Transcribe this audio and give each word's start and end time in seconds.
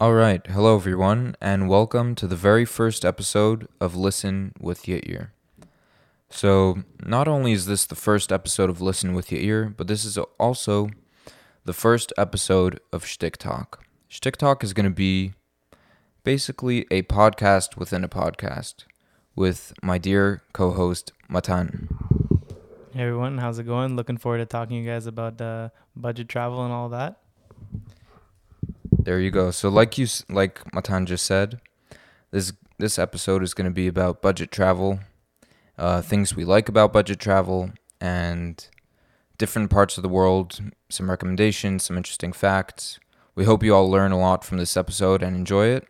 All 0.00 0.12
right, 0.12 0.44
hello 0.48 0.74
everyone, 0.74 1.36
and 1.40 1.68
welcome 1.68 2.16
to 2.16 2.26
the 2.26 2.34
very 2.34 2.64
first 2.64 3.04
episode 3.04 3.68
of 3.80 3.94
Listen 3.94 4.52
with 4.58 4.82
Yair. 4.82 5.28
So, 6.28 6.82
not 7.04 7.28
only 7.28 7.52
is 7.52 7.66
this 7.66 7.86
the 7.86 7.94
first 7.94 8.32
episode 8.32 8.70
of 8.70 8.80
Listen 8.80 9.14
with 9.14 9.28
Yair, 9.28 9.74
but 9.76 9.86
this 9.86 10.04
is 10.04 10.18
also 10.38 10.90
the 11.64 11.72
first 11.72 12.12
episode 12.18 12.80
of 12.92 13.04
Shtick 13.04 13.36
Talk. 13.36 13.84
Shtick 14.08 14.36
Talk 14.36 14.64
is 14.64 14.72
going 14.72 14.84
to 14.84 14.90
be 14.90 15.34
basically 16.24 16.86
a 16.90 17.02
podcast 17.02 17.76
within 17.76 18.02
a 18.02 18.08
podcast 18.08 18.86
with 19.36 19.72
my 19.80 19.96
dear 19.96 20.42
co-host 20.52 21.12
Matan. 21.28 21.88
Hey 22.92 23.02
everyone, 23.02 23.38
how's 23.38 23.60
it 23.60 23.64
going? 23.64 23.94
Looking 23.94 24.16
forward 24.16 24.38
to 24.38 24.46
talking 24.46 24.76
to 24.76 24.82
you 24.82 24.90
guys 24.90 25.06
about 25.06 25.40
uh, 25.40 25.68
budget 25.94 26.28
travel 26.28 26.64
and 26.64 26.72
all 26.72 26.88
that. 26.88 27.20
There 29.04 29.20
you 29.20 29.30
go. 29.30 29.50
So, 29.50 29.68
like 29.68 29.98
you, 29.98 30.06
like 30.30 30.72
Matan 30.72 31.04
just 31.04 31.26
said, 31.26 31.60
this 32.30 32.54
this 32.78 32.98
episode 32.98 33.42
is 33.42 33.52
going 33.52 33.66
to 33.66 33.70
be 33.70 33.86
about 33.86 34.22
budget 34.22 34.50
travel, 34.50 35.00
uh, 35.76 36.00
things 36.00 36.34
we 36.34 36.46
like 36.46 36.70
about 36.70 36.94
budget 36.94 37.18
travel, 37.20 37.72
and 38.00 38.66
different 39.36 39.70
parts 39.70 39.98
of 39.98 40.02
the 40.02 40.08
world. 40.08 40.58
Some 40.88 41.10
recommendations, 41.10 41.84
some 41.84 41.98
interesting 41.98 42.32
facts. 42.32 42.98
We 43.34 43.44
hope 43.44 43.62
you 43.62 43.74
all 43.74 43.90
learn 43.90 44.10
a 44.10 44.18
lot 44.18 44.42
from 44.42 44.56
this 44.56 44.74
episode 44.74 45.22
and 45.22 45.36
enjoy 45.36 45.66
it. 45.66 45.86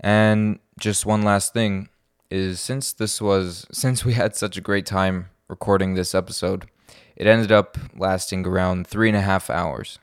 And 0.00 0.58
just 0.76 1.06
one 1.06 1.22
last 1.22 1.52
thing 1.52 1.88
is 2.32 2.58
since 2.58 2.92
this 2.92 3.22
was 3.22 3.64
since 3.72 4.04
we 4.04 4.14
had 4.14 4.34
such 4.34 4.56
a 4.56 4.60
great 4.60 4.86
time 4.86 5.26
recording 5.46 5.94
this 5.94 6.16
episode, 6.16 6.66
it 7.14 7.28
ended 7.28 7.52
up 7.52 7.78
lasting 7.96 8.44
around 8.44 8.88
three 8.88 9.08
and 9.08 9.16
a 9.16 9.20
half 9.20 9.48
hours. 9.48 10.00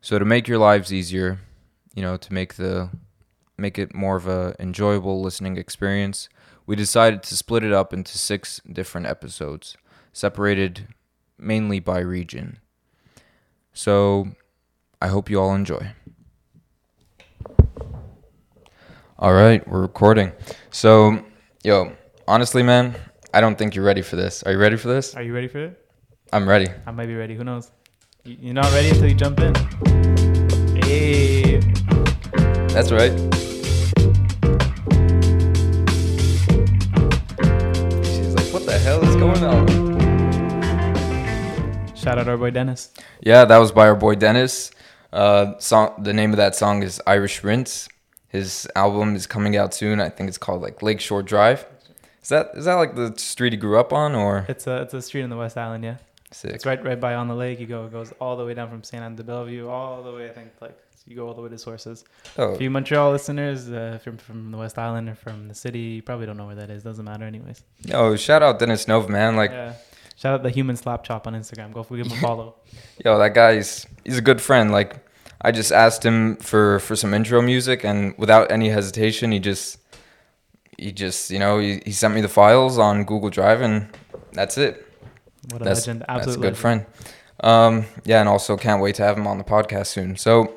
So 0.00 0.18
to 0.18 0.24
make 0.24 0.48
your 0.48 0.58
lives 0.58 0.92
easier, 0.92 1.38
you 1.94 2.02
know, 2.02 2.16
to 2.16 2.32
make 2.32 2.54
the 2.54 2.90
make 3.56 3.78
it 3.78 3.94
more 3.94 4.16
of 4.16 4.26
a 4.28 4.54
enjoyable 4.60 5.20
listening 5.20 5.56
experience, 5.56 6.28
we 6.66 6.76
decided 6.76 7.22
to 7.24 7.36
split 7.36 7.64
it 7.64 7.72
up 7.72 7.92
into 7.92 8.16
6 8.16 8.60
different 8.72 9.06
episodes, 9.06 9.76
separated 10.12 10.86
mainly 11.36 11.80
by 11.80 11.98
region. 11.98 12.60
So, 13.72 14.28
I 15.02 15.08
hope 15.08 15.28
you 15.28 15.40
all 15.40 15.54
enjoy. 15.54 15.92
All 19.18 19.34
right, 19.34 19.66
we're 19.66 19.80
recording. 19.80 20.32
So, 20.70 21.24
yo, 21.64 21.92
honestly, 22.28 22.62
man, 22.62 22.94
I 23.34 23.40
don't 23.40 23.58
think 23.58 23.74
you're 23.74 23.84
ready 23.84 24.02
for 24.02 24.14
this. 24.14 24.44
Are 24.44 24.52
you 24.52 24.58
ready 24.58 24.76
for 24.76 24.88
this? 24.88 25.16
Are 25.16 25.22
you 25.22 25.34
ready 25.34 25.48
for 25.48 25.58
it? 25.64 25.84
I'm 26.32 26.48
ready. 26.48 26.66
I 26.86 26.92
might 26.92 27.06
be 27.06 27.16
ready. 27.16 27.34
Who 27.34 27.42
knows? 27.42 27.72
You- 28.24 28.36
You're 28.40 28.54
not 28.54 28.70
ready 28.72 28.88
until 28.90 29.08
you 29.08 29.14
jump 29.14 29.40
in. 29.40 29.54
Hey, 30.82 31.58
That's 32.74 32.92
right. 32.92 33.12
She's 38.04 38.34
like, 38.34 38.52
what 38.52 38.66
the 38.66 38.78
hell 38.82 39.02
is 39.04 39.16
going 39.16 39.44
on? 39.44 39.66
shout 41.94 42.18
out 42.18 42.28
our 42.28 42.36
boy 42.36 42.50
Dennis. 42.50 42.90
Yeah, 43.20 43.44
that 43.44 43.58
was 43.58 43.72
by 43.72 43.86
our 43.88 43.94
boy 43.96 44.14
Dennis. 44.14 44.70
Uh, 45.12 45.58
song. 45.58 46.02
The 46.02 46.12
name 46.12 46.30
of 46.32 46.36
that 46.36 46.54
song 46.54 46.82
is 46.82 47.00
Irish 47.06 47.42
Rinse. 47.42 47.88
His 48.28 48.68
album 48.76 49.14
is 49.16 49.26
coming 49.26 49.56
out 49.56 49.72
soon. 49.74 50.00
I 50.00 50.08
think 50.10 50.28
it's 50.28 50.38
called 50.38 50.60
like 50.62 50.82
Lakeshore 50.82 51.22
Drive. 51.22 51.66
Is 52.22 52.28
that 52.28 52.50
is 52.54 52.64
that 52.66 52.74
like 52.74 52.94
the 52.94 53.14
street 53.16 53.52
he 53.52 53.56
grew 53.56 53.78
up 53.78 53.92
on 53.92 54.14
or 54.14 54.44
It's 54.48 54.66
a 54.66 54.82
it's 54.82 54.92
a 54.94 55.00
street 55.02 55.22
in 55.22 55.30
the 55.30 55.36
West 55.36 55.56
Island, 55.56 55.82
yeah. 55.84 55.96
Sick? 56.32 56.52
It's 56.52 56.66
right 56.66 56.82
right 56.84 57.00
by 57.00 57.14
on 57.14 57.28
the 57.28 57.34
lake. 57.34 57.60
You 57.60 57.66
go 57.66 57.86
it 57.86 57.92
goes 57.92 58.12
all 58.20 58.36
the 58.36 58.44
way 58.44 58.54
down 58.54 58.68
from 58.70 58.82
St. 58.82 59.02
Anne 59.02 59.16
to 59.16 59.24
Bellevue, 59.24 59.68
all 59.68 60.02
the 60.02 60.12
way 60.12 60.28
I 60.28 60.32
think 60.32 60.50
like 60.60 60.78
you 61.06 61.16
go 61.16 61.26
all 61.26 61.34
the 61.34 61.40
way 61.40 61.48
to 61.48 61.56
Sources. 61.56 62.04
Oh, 62.36 62.52
If 62.54 62.60
you 62.60 62.68
Montreal 62.70 63.10
listeners, 63.12 63.70
uh, 63.70 63.92
if 63.96 64.04
you're 64.04 64.16
from 64.18 64.50
the 64.50 64.58
West 64.58 64.78
Island 64.78 65.08
or 65.08 65.14
from 65.14 65.48
the 65.48 65.54
city, 65.54 65.78
you 65.80 66.02
probably 66.02 66.26
don't 66.26 66.36
know 66.36 66.44
where 66.46 66.56
that 66.56 66.68
is. 66.68 66.82
Doesn't 66.82 67.04
matter 67.04 67.24
anyways. 67.24 67.62
yo, 67.82 68.14
shout 68.16 68.42
out 68.42 68.58
Dennis 68.58 68.84
Nove, 68.84 69.08
man. 69.08 69.34
Like, 69.34 69.50
yeah. 69.50 69.72
Shout 70.16 70.34
out 70.34 70.42
the 70.42 70.50
human 70.50 70.76
slap 70.76 71.04
chop 71.04 71.26
on 71.26 71.32
Instagram. 71.34 71.72
Go 71.72 71.82
give 71.84 72.06
him 72.06 72.12
a 72.12 72.16
follow. 72.20 72.56
yo, 73.04 73.16
that 73.18 73.34
guy's 73.34 73.86
he's 74.04 74.18
a 74.18 74.20
good 74.20 74.40
friend. 74.42 74.70
Like, 74.72 74.96
I 75.40 75.50
just 75.52 75.72
asked 75.72 76.04
him 76.04 76.36
for 76.36 76.80
for 76.80 76.94
some 76.96 77.14
intro 77.14 77.40
music, 77.40 77.84
and 77.84 78.14
without 78.18 78.50
any 78.52 78.68
hesitation, 78.68 79.30
he 79.32 79.38
just 79.38 79.78
he 80.76 80.92
just 80.92 81.30
you 81.30 81.38
know 81.38 81.58
he, 81.58 81.80
he 81.86 81.92
sent 81.92 82.14
me 82.14 82.20
the 82.20 82.28
files 82.28 82.78
on 82.78 83.04
Google 83.04 83.30
Drive, 83.30 83.62
and 83.62 83.88
that's 84.32 84.58
it. 84.58 84.84
What 85.50 85.62
a 85.62 85.64
That's 85.64 85.86
legend. 85.86 86.04
that's 86.08 86.26
a 86.26 86.30
good 86.30 86.38
legend. 86.40 86.56
friend. 86.58 86.86
Um, 87.40 87.84
yeah, 88.04 88.20
and 88.20 88.28
also 88.28 88.56
can't 88.56 88.82
wait 88.82 88.96
to 88.96 89.02
have 89.04 89.16
him 89.16 89.26
on 89.26 89.38
the 89.38 89.44
podcast 89.44 89.86
soon. 89.86 90.16
So, 90.16 90.54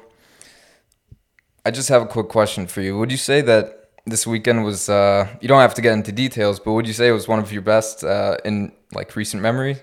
I 1.65 1.71
just 1.71 1.89
have 1.89 2.01
a 2.01 2.07
quick 2.07 2.27
question 2.27 2.67
for 2.67 2.81
you. 2.81 2.97
Would 2.97 3.11
you 3.11 3.17
say 3.17 3.41
that 3.41 3.89
this 4.05 4.25
weekend 4.25 4.63
was? 4.65 4.89
Uh, 4.89 5.27
you 5.41 5.47
don't 5.47 5.61
have 5.61 5.75
to 5.75 5.81
get 5.81 5.93
into 5.93 6.11
details, 6.11 6.59
but 6.59 6.73
would 6.73 6.87
you 6.87 6.93
say 6.93 7.07
it 7.07 7.11
was 7.11 7.27
one 7.27 7.39
of 7.39 7.51
your 7.53 7.61
best 7.61 8.03
uh, 8.03 8.37
in 8.43 8.71
like 8.93 9.15
recent 9.15 9.41
memory? 9.43 9.77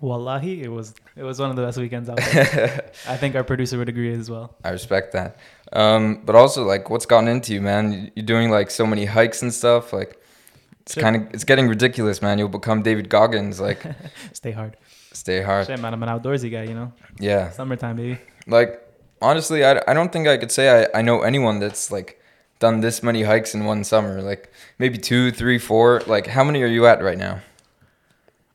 Wallahi, 0.00 0.62
it 0.62 0.68
was 0.68 0.94
it 1.14 1.22
was 1.22 1.38
one 1.38 1.50
of 1.50 1.56
the 1.56 1.62
best 1.62 1.78
weekends 1.78 2.08
out 2.08 2.16
there. 2.16 2.90
I 3.08 3.16
think 3.16 3.36
our 3.36 3.44
producer 3.44 3.78
would 3.78 3.88
agree 3.88 4.12
as 4.14 4.28
well. 4.30 4.56
I 4.64 4.70
respect 4.70 5.12
that. 5.12 5.36
Um, 5.72 6.22
but 6.24 6.34
also, 6.34 6.64
like, 6.64 6.90
what's 6.90 7.06
gotten 7.06 7.28
into 7.28 7.52
you, 7.54 7.60
man? 7.60 8.10
You're 8.16 8.26
doing 8.26 8.50
like 8.50 8.70
so 8.70 8.86
many 8.86 9.04
hikes 9.04 9.42
and 9.42 9.52
stuff. 9.52 9.92
Like, 9.92 10.18
it's 10.82 10.94
kind 10.94 11.16
of 11.16 11.22
it's 11.34 11.44
getting 11.44 11.68
ridiculous, 11.68 12.20
man. 12.22 12.38
You'll 12.38 12.48
become 12.48 12.82
David 12.82 13.08
Goggins. 13.08 13.60
Like, 13.60 13.82
Stay 14.32 14.50
hard. 14.52 14.76
stay 15.12 15.42
hard. 15.42 15.66
Shit, 15.66 15.80
man, 15.80 15.92
I'm 15.94 16.02
an 16.02 16.08
outdoorsy 16.08 16.50
guy, 16.50 16.64
you 16.64 16.74
know. 16.74 16.92
Yeah. 17.18 17.50
Summertime, 17.50 17.96
baby. 17.96 18.18
Like, 18.46 18.80
honestly, 19.20 19.64
I, 19.64 19.80
I 19.86 19.94
don't 19.94 20.12
think 20.12 20.26
I 20.28 20.36
could 20.36 20.50
say 20.52 20.84
I, 20.92 20.98
I 20.98 21.02
know 21.02 21.22
anyone 21.22 21.60
that's 21.60 21.90
like 21.92 22.20
done 22.58 22.80
this 22.80 23.02
many 23.02 23.22
hikes 23.22 23.54
in 23.54 23.64
one 23.64 23.84
summer. 23.84 24.20
Like, 24.22 24.52
maybe 24.78 24.98
two, 24.98 25.30
three, 25.30 25.58
four. 25.58 26.02
Like, 26.06 26.26
how 26.26 26.44
many 26.44 26.62
are 26.62 26.66
you 26.76 26.86
at 26.86 27.02
right 27.02 27.18
now? 27.18 27.40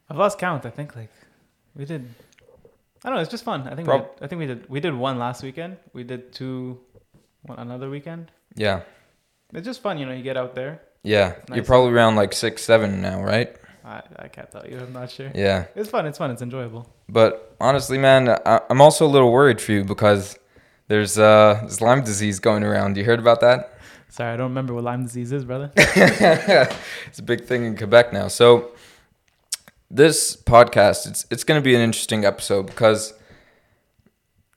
I've 0.10 0.18
lost 0.18 0.38
count. 0.40 0.66
I 0.66 0.70
think 0.70 0.96
like 0.96 1.12
we 1.76 1.86
did. 1.86 2.08
I 3.04 3.10
don't 3.10 3.16
know. 3.16 3.22
It's 3.22 3.32
just 3.32 3.44
fun. 3.44 3.68
I 3.68 3.76
think. 3.76 3.88
Prob- 3.88 4.02
we 4.02 4.08
did, 4.16 4.24
I 4.24 4.28
think 4.28 4.40
we 4.40 4.46
did. 4.48 4.70
We 4.70 4.80
did 4.80 4.94
one 4.94 5.18
last 5.20 5.44
weekend. 5.44 5.78
We 5.94 6.04
did 6.04 6.34
two, 6.34 6.80
one 7.44 7.60
another 7.60 7.90
weekend. 7.90 8.32
Yeah. 8.56 8.82
It's 9.54 9.66
just 9.66 9.82
fun, 9.82 9.98
you 9.98 10.06
know. 10.06 10.12
You 10.14 10.24
get 10.24 10.36
out 10.36 10.56
there. 10.56 10.82
Yeah. 11.08 11.36
You're 11.54 11.64
probably 11.64 11.94
around 11.94 12.16
like 12.16 12.34
six, 12.34 12.64
seven 12.64 13.02
now, 13.02 13.24
right? 13.24 13.56
I, 13.86 14.02
I 14.18 14.28
can't 14.28 14.52
tell 14.52 14.68
you. 14.68 14.78
I'm 14.80 14.92
not 14.92 15.10
sure. 15.10 15.32
Yeah. 15.34 15.68
It's 15.76 15.90
fun. 15.90 16.06
It's 16.06 16.18
fun. 16.18 16.32
It's 16.32 16.42
enjoyable. 16.42 16.90
But 17.08 17.56
honestly, 17.62 17.98
man, 17.98 18.30
I, 18.30 18.62
I'm 18.70 18.82
also 18.82 19.06
a 19.06 19.08
little 19.08 19.32
worried 19.32 19.62
for 19.62 19.72
you 19.72 19.86
because 19.86 20.38
there's 20.90 21.18
uh 21.18 21.60
there's 21.62 21.80
Lyme 21.82 22.04
disease 22.04 22.40
going 22.40 22.64
around. 22.64 22.98
You 22.98 23.06
heard 23.06 23.20
about 23.20 23.40
that? 23.42 23.80
Sorry, 24.10 24.34
I 24.34 24.38
don't 24.38 24.50
remember 24.50 24.74
what 24.74 24.84
Lyme 24.84 25.04
disease 25.04 25.32
is, 25.32 25.46
brother. 25.46 25.72
it's 25.78 27.20
a 27.20 27.24
big 27.24 27.46
thing 27.46 27.64
in 27.64 27.78
Quebec 27.78 28.12
now. 28.12 28.28
So 28.28 28.72
this 29.90 30.36
podcast, 30.36 31.08
it's 31.08 31.26
it's 31.32 31.46
going 31.46 31.60
to 31.60 31.64
be 31.64 31.74
an 31.74 31.82
interesting 31.82 32.26
episode 32.26 32.66
because 32.66 33.14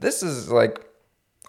this 0.00 0.22
is 0.24 0.50
like, 0.50 0.84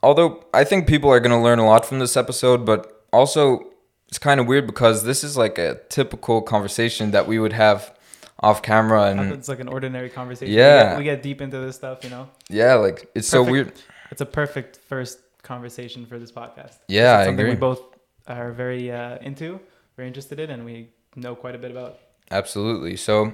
although 0.03 0.45
I 0.53 0.63
think 0.63 0.87
people 0.87 1.09
are 1.09 1.19
going 1.19 1.31
to 1.31 1.43
learn 1.43 1.57
a 1.57 1.65
lot 1.65 1.85
from 1.85 1.97
this 1.97 2.15
episode, 2.15 2.65
but 2.65 3.05
also 3.11 3.70
it's 4.11 4.19
kind 4.19 4.41
of 4.41 4.45
weird 4.45 4.67
because 4.67 5.05
this 5.05 5.23
is 5.23 5.37
like 5.37 5.57
a 5.57 5.79
typical 5.87 6.41
conversation 6.41 7.11
that 7.11 7.27
we 7.27 7.39
would 7.39 7.53
have 7.53 7.97
off 8.41 8.61
camera 8.61 9.03
and 9.05 9.31
it's 9.31 9.47
like 9.47 9.61
an 9.61 9.69
ordinary 9.69 10.09
conversation. 10.09 10.53
Yeah. 10.53 10.83
We 10.83 10.89
get, 10.89 10.97
we 10.97 11.03
get 11.05 11.23
deep 11.23 11.41
into 11.41 11.59
this 11.59 11.77
stuff, 11.77 12.03
you 12.03 12.09
know. 12.09 12.27
yeah, 12.49 12.73
like 12.75 13.09
it's 13.15 13.29
so 13.29 13.41
weird. 13.41 13.71
It's 14.11 14.19
a 14.19 14.25
perfect 14.25 14.77
first 14.89 15.19
conversation 15.43 16.05
for 16.05 16.19
this 16.19 16.31
podcast. 16.31 16.75
Yeah, 16.89 17.19
It's 17.19 17.21
I 17.21 17.25
something 17.27 17.39
agree. 17.45 17.51
we 17.51 17.55
both 17.55 17.81
are 18.27 18.51
very 18.51 18.91
uh, 18.91 19.17
into, 19.21 19.61
very 19.95 20.07
interested 20.09 20.39
in, 20.41 20.49
and 20.49 20.65
we 20.65 20.89
know 21.15 21.33
quite 21.35 21.55
a 21.55 21.57
bit 21.57 21.71
about. 21.71 21.99
Absolutely. 22.31 22.97
So, 22.97 23.33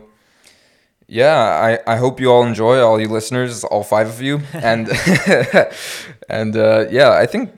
yeah, 1.08 1.34
I, 1.88 1.94
I 1.94 1.98
hope 1.98 2.20
you 2.20 2.32
all 2.32 2.44
enjoy, 2.46 2.80
all 2.80 3.00
you 3.02 3.08
listeners, 3.08 3.64
all 3.64 3.84
five 3.84 4.08
of 4.10 4.22
you, 4.22 4.42
and 4.54 4.88
and 6.30 6.56
uh, 6.56 6.86
yeah, 6.92 7.12
I 7.12 7.26
think 7.26 7.52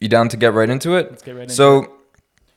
you 0.00 0.08
down 0.08 0.28
to 0.28 0.36
get 0.36 0.52
right 0.54 0.68
into 0.68 0.94
it. 0.94 1.10
Let's 1.10 1.22
get 1.22 1.32
right 1.34 1.42
into 1.42 1.52
it. 1.52 1.56
So 1.56 1.95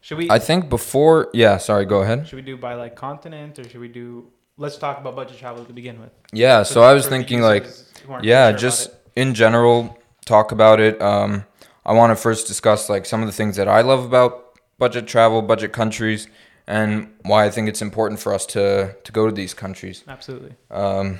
Should 0.01 0.17
we 0.17 0.29
I 0.31 0.39
think 0.39 0.69
before, 0.69 1.29
yeah, 1.33 1.57
sorry, 1.57 1.85
go 1.85 2.01
ahead. 2.01 2.27
should 2.27 2.37
we 2.37 2.41
do 2.41 2.57
by 2.57 2.73
like 2.75 2.95
continent 2.95 3.59
or 3.59 3.67
should 3.67 3.81
we 3.81 3.89
do? 3.89 4.27
Let's 4.57 4.77
talk 4.77 4.99
about 4.99 5.15
budget 5.15 5.37
travel 5.37 5.63
to 5.65 5.73
begin 5.73 5.99
with. 6.01 6.11
Yeah, 6.33 6.63
so 6.63 6.75
For- 6.81 6.83
I 6.83 6.93
was 6.93 7.07
thinking 7.07 7.41
like, 7.41 7.63
users 7.63 7.91
who 8.05 8.13
aren't 8.13 8.25
yeah, 8.25 8.49
sure 8.51 8.59
just 8.59 8.89
in 9.15 9.33
general, 9.33 9.97
talk 10.25 10.51
about 10.51 10.79
it. 10.79 11.01
Um, 11.01 11.45
I 11.85 11.93
want 11.93 12.11
to 12.11 12.15
first 12.15 12.47
discuss 12.47 12.89
like 12.89 13.05
some 13.05 13.21
of 13.21 13.27
the 13.27 13.33
things 13.33 13.55
that 13.55 13.67
I 13.67 13.81
love 13.81 14.03
about 14.05 14.59
budget 14.77 15.07
travel, 15.07 15.41
budget 15.41 15.71
countries, 15.73 16.27
and 16.67 17.11
why 17.23 17.45
I 17.45 17.49
think 17.49 17.67
it's 17.67 17.81
important 17.81 18.19
for 18.19 18.33
us 18.33 18.45
to 18.47 18.95
to 19.03 19.11
go 19.11 19.25
to 19.25 19.31
these 19.33 19.53
countries. 19.53 20.03
absolutely. 20.07 20.53
Um, 20.71 21.19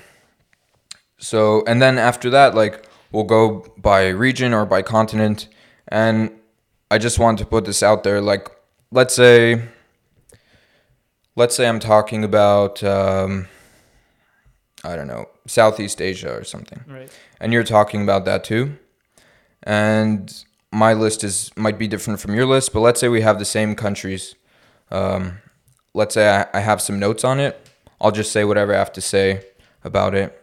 so, 1.17 1.63
and 1.67 1.81
then 1.81 1.97
after 1.97 2.29
that, 2.29 2.55
like, 2.55 2.87
we'll 3.11 3.25
go 3.25 3.65
by 3.77 4.07
region 4.09 4.53
or 4.53 4.65
by 4.65 4.81
continent. 4.81 5.47
And 5.87 6.31
I 6.91 6.97
just 6.97 7.19
want 7.19 7.39
to 7.39 7.45
put 7.45 7.65
this 7.65 7.83
out 7.83 8.03
there. 8.03 8.21
Like, 8.21 8.49
let's 8.91 9.13
say, 9.13 9.62
let's 11.36 11.56
say 11.56 11.68
I'm 11.68 11.80
talking 11.80 12.24
about, 12.24 12.83
um, 12.83 13.47
I 14.83 14.95
don't 14.95 15.07
know, 15.07 15.30
Southeast 15.47 16.01
Asia 16.01 16.33
or 16.33 16.44
something. 16.44 16.83
Right. 16.88 17.12
And 17.39 17.53
you're 17.53 17.63
talking 17.63 18.01
about 18.01 18.25
that 18.25 18.44
too. 18.44 18.77
And 19.63 20.33
my 20.71 20.94
list 20.94 21.24
is 21.24 21.51
might 21.56 21.77
be 21.77 21.88
different 21.88 22.19
from 22.19 22.36
your 22.36 22.45
list, 22.45 22.74
but 22.74 22.81
let's 22.81 23.00
say 23.00 23.09
we 23.09 23.21
have 23.21 23.39
the 23.39 23.45
same 23.45 23.75
countries. 23.75 24.36
Um, 24.91 25.39
let's 25.94 26.13
say 26.13 26.30
I, 26.30 26.45
I 26.53 26.59
have 26.62 26.81
some 26.81 27.00
notes 27.00 27.24
on 27.24 27.39
it. 27.39 27.68
I'll 28.00 28.12
just 28.12 28.31
say 28.31 28.45
whatever 28.45 28.74
I 28.74 28.77
have 28.77 28.94
to 28.94 29.01
say 29.01 29.44
about 29.83 30.13
it, 30.15 30.39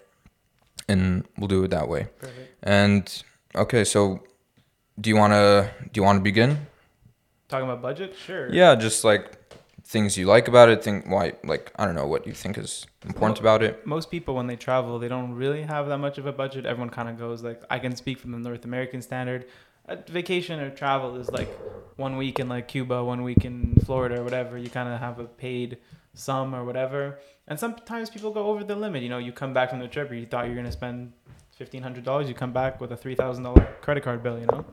and 0.88 1.26
we'll 1.38 1.48
do 1.48 1.64
it 1.64 1.68
that 1.68 1.88
way. 1.88 2.08
Perfect. 2.18 2.54
And 2.62 3.22
okay, 3.54 3.84
so 3.84 4.22
do 5.00 5.08
you 5.08 5.16
wanna 5.16 5.70
do 5.92 6.00
you 6.00 6.02
wanna 6.02 6.20
begin? 6.20 6.66
Talking 7.48 7.68
about 7.68 7.82
budget, 7.82 8.14
sure. 8.16 8.52
Yeah, 8.52 8.74
just 8.74 9.04
like 9.04 9.36
things 9.84 10.18
you 10.18 10.26
like 10.26 10.48
about 10.48 10.68
it. 10.68 10.82
Think 10.82 11.08
why 11.08 11.34
like 11.44 11.72
I 11.76 11.84
don't 11.84 11.94
know 11.94 12.06
what 12.06 12.26
you 12.26 12.32
think 12.32 12.58
is 12.58 12.86
important 13.04 13.38
about 13.38 13.62
it. 13.62 13.86
Most 13.86 14.10
people 14.10 14.34
when 14.34 14.46
they 14.46 14.56
travel, 14.56 14.98
they 14.98 15.08
don't 15.08 15.34
really 15.34 15.62
have 15.62 15.86
that 15.88 15.98
much 15.98 16.18
of 16.18 16.26
a 16.26 16.32
budget. 16.32 16.66
Everyone 16.66 16.90
kind 16.90 17.08
of 17.08 17.18
goes 17.18 17.42
like, 17.42 17.62
I 17.70 17.78
can 17.78 17.94
speak 17.94 18.18
from 18.18 18.32
the 18.32 18.38
North 18.38 18.64
American 18.64 19.00
standard. 19.00 19.46
A 19.88 19.96
vacation 20.10 20.58
or 20.58 20.70
travel 20.70 21.14
is 21.16 21.30
like 21.30 21.48
one 21.96 22.16
week 22.16 22.40
in 22.40 22.48
like 22.48 22.66
Cuba, 22.66 23.04
one 23.04 23.22
week 23.22 23.44
in 23.44 23.76
Florida 23.84 24.20
or 24.20 24.24
whatever. 24.24 24.58
You 24.58 24.68
kind 24.68 24.88
of 24.88 24.98
have 24.98 25.20
a 25.20 25.24
paid 25.24 25.78
sum 26.14 26.54
or 26.54 26.64
whatever. 26.64 27.20
And 27.46 27.60
sometimes 27.60 28.10
people 28.10 28.32
go 28.32 28.46
over 28.46 28.64
the 28.64 28.74
limit. 28.74 29.04
You 29.04 29.08
know, 29.08 29.18
you 29.18 29.30
come 29.30 29.52
back 29.52 29.70
from 29.70 29.78
the 29.78 29.86
trip, 29.86 30.10
or 30.10 30.14
you 30.14 30.26
thought 30.26 30.46
you 30.46 30.50
were 30.50 30.56
gonna 30.56 30.72
spend 30.72 31.12
fifteen 31.56 31.82
hundred 31.82 32.04
dollars. 32.04 32.28
You 32.28 32.34
come 32.34 32.52
back 32.52 32.80
with 32.80 32.92
a 32.92 32.96
three 32.96 33.14
thousand 33.14 33.44
dollar 33.44 33.66
credit 33.80 34.04
card 34.04 34.22
bill. 34.22 34.38
You 34.38 34.46
know. 34.46 34.64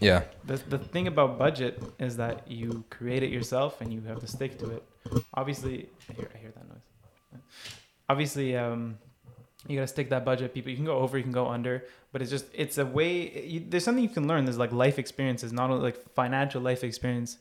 Yeah, 0.00 0.22
The, 0.44 0.56
the 0.58 0.78
thing 0.78 1.08
about 1.08 1.38
budget 1.38 1.82
is 1.98 2.16
that 2.18 2.48
you 2.48 2.84
create 2.88 3.24
it 3.24 3.30
yourself 3.30 3.80
and 3.80 3.92
you 3.92 4.00
have 4.02 4.20
to 4.20 4.28
stick 4.28 4.56
to 4.60 4.70
it. 4.70 4.82
Obviously, 5.34 5.88
I 6.08 6.12
hear, 6.12 6.28
I 6.32 6.38
hear 6.38 6.52
that 6.52 6.68
noise. 6.68 7.42
Obviously, 8.08 8.56
um, 8.56 8.96
you 9.66 9.74
gotta 9.74 9.88
stick 9.88 10.08
that 10.10 10.24
budget. 10.24 10.54
People, 10.54 10.70
you 10.70 10.76
can 10.76 10.84
go 10.84 10.98
over, 10.98 11.18
you 11.18 11.24
can 11.24 11.32
go 11.32 11.48
under, 11.48 11.84
but 12.12 12.22
it's 12.22 12.30
just 12.30 12.46
it's 12.54 12.78
a 12.78 12.86
way. 12.86 13.44
You, 13.44 13.64
there's 13.68 13.82
something 13.82 14.04
you 14.04 14.08
can 14.08 14.28
learn. 14.28 14.44
There's 14.44 14.56
like 14.56 14.70
life 14.72 15.00
experiences, 15.00 15.52
not 15.52 15.68
only 15.68 15.82
like 15.82 15.98
financial 16.14 16.62
life 16.62 16.84
experience 16.84 17.38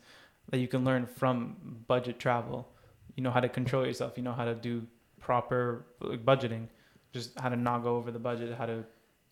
that 0.49 0.57
you 0.57 0.67
can 0.67 0.83
learn 0.83 1.05
from 1.05 1.57
budget 1.87 2.17
travel. 2.17 2.67
You 3.15 3.23
know 3.23 3.31
how 3.31 3.39
to 3.39 3.49
control 3.49 3.85
yourself. 3.85 4.13
You 4.17 4.23
know 4.23 4.33
how 4.33 4.45
to 4.45 4.55
do 4.55 4.81
proper 5.19 5.85
budgeting. 6.01 6.69
Just 7.13 7.37
how 7.39 7.49
to 7.49 7.55
not 7.55 7.83
go 7.83 7.95
over 7.95 8.11
the 8.11 8.19
budget. 8.19 8.55
How 8.57 8.65
to 8.65 8.83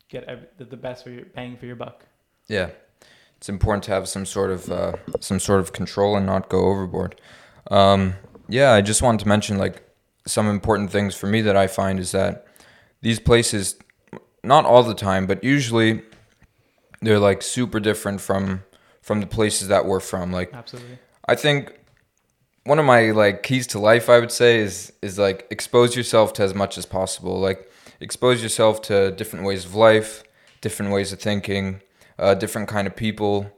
get 0.09 0.23
every, 0.25 0.47
the, 0.57 0.65
the 0.65 0.77
best 0.77 1.03
for 1.03 1.09
your 1.09 1.25
bang 1.25 1.57
for 1.57 1.65
your 1.65 1.75
buck. 1.75 2.05
yeah. 2.47 2.69
It's 3.37 3.49
important 3.49 3.83
to 3.83 3.91
have 3.91 4.07
some 4.07 4.25
sort 4.25 4.49
of 4.49 4.71
uh, 4.71 4.93
some 5.19 5.39
sort 5.39 5.59
of 5.59 5.73
control 5.73 6.15
and 6.15 6.25
not 6.25 6.47
go 6.49 6.65
overboard. 6.65 7.19
Um, 7.69 8.15
yeah, 8.47 8.71
I 8.71 8.81
just 8.81 9.01
wanted 9.01 9.19
to 9.19 9.27
mention 9.27 9.57
like 9.57 9.83
some 10.25 10.47
important 10.49 10.89
things 10.89 11.15
for 11.15 11.27
me 11.27 11.41
that 11.41 11.55
I 11.55 11.67
find 11.67 11.99
is 11.99 12.11
that 12.11 12.47
these 13.01 13.19
places, 13.19 13.75
not 14.43 14.65
all 14.65 14.83
the 14.83 14.95
time, 14.95 15.27
but 15.27 15.43
usually, 15.43 16.01
they're 17.01 17.19
like 17.19 17.41
super 17.41 17.79
different 17.79 18.21
from 18.21 18.63
from 19.01 19.19
the 19.19 19.27
places 19.27 19.67
that 19.67 19.85
we're 19.85 19.99
from. 19.99 20.31
Like 20.31 20.53
Absolutely. 20.53 20.97
I 21.27 21.35
think 21.35 21.77
one 22.65 22.79
of 22.79 22.85
my 22.85 23.11
like 23.11 23.43
keys 23.43 23.67
to 23.67 23.79
life 23.79 24.09
I 24.09 24.19
would 24.19 24.31
say 24.31 24.59
is 24.59 24.91
is 25.01 25.17
like 25.17 25.47
expose 25.49 25.95
yourself 25.95 26.33
to 26.33 26.43
as 26.43 26.53
much 26.53 26.77
as 26.77 26.85
possible. 26.85 27.39
Like 27.39 27.71
expose 28.01 28.43
yourself 28.43 28.81
to 28.83 29.11
different 29.11 29.45
ways 29.45 29.65
of 29.65 29.75
life, 29.75 30.23
different 30.61 30.91
ways 30.91 31.13
of 31.13 31.19
thinking, 31.19 31.81
uh, 32.19 32.33
different 32.33 32.67
kind 32.67 32.87
of 32.87 32.95
people. 32.95 33.51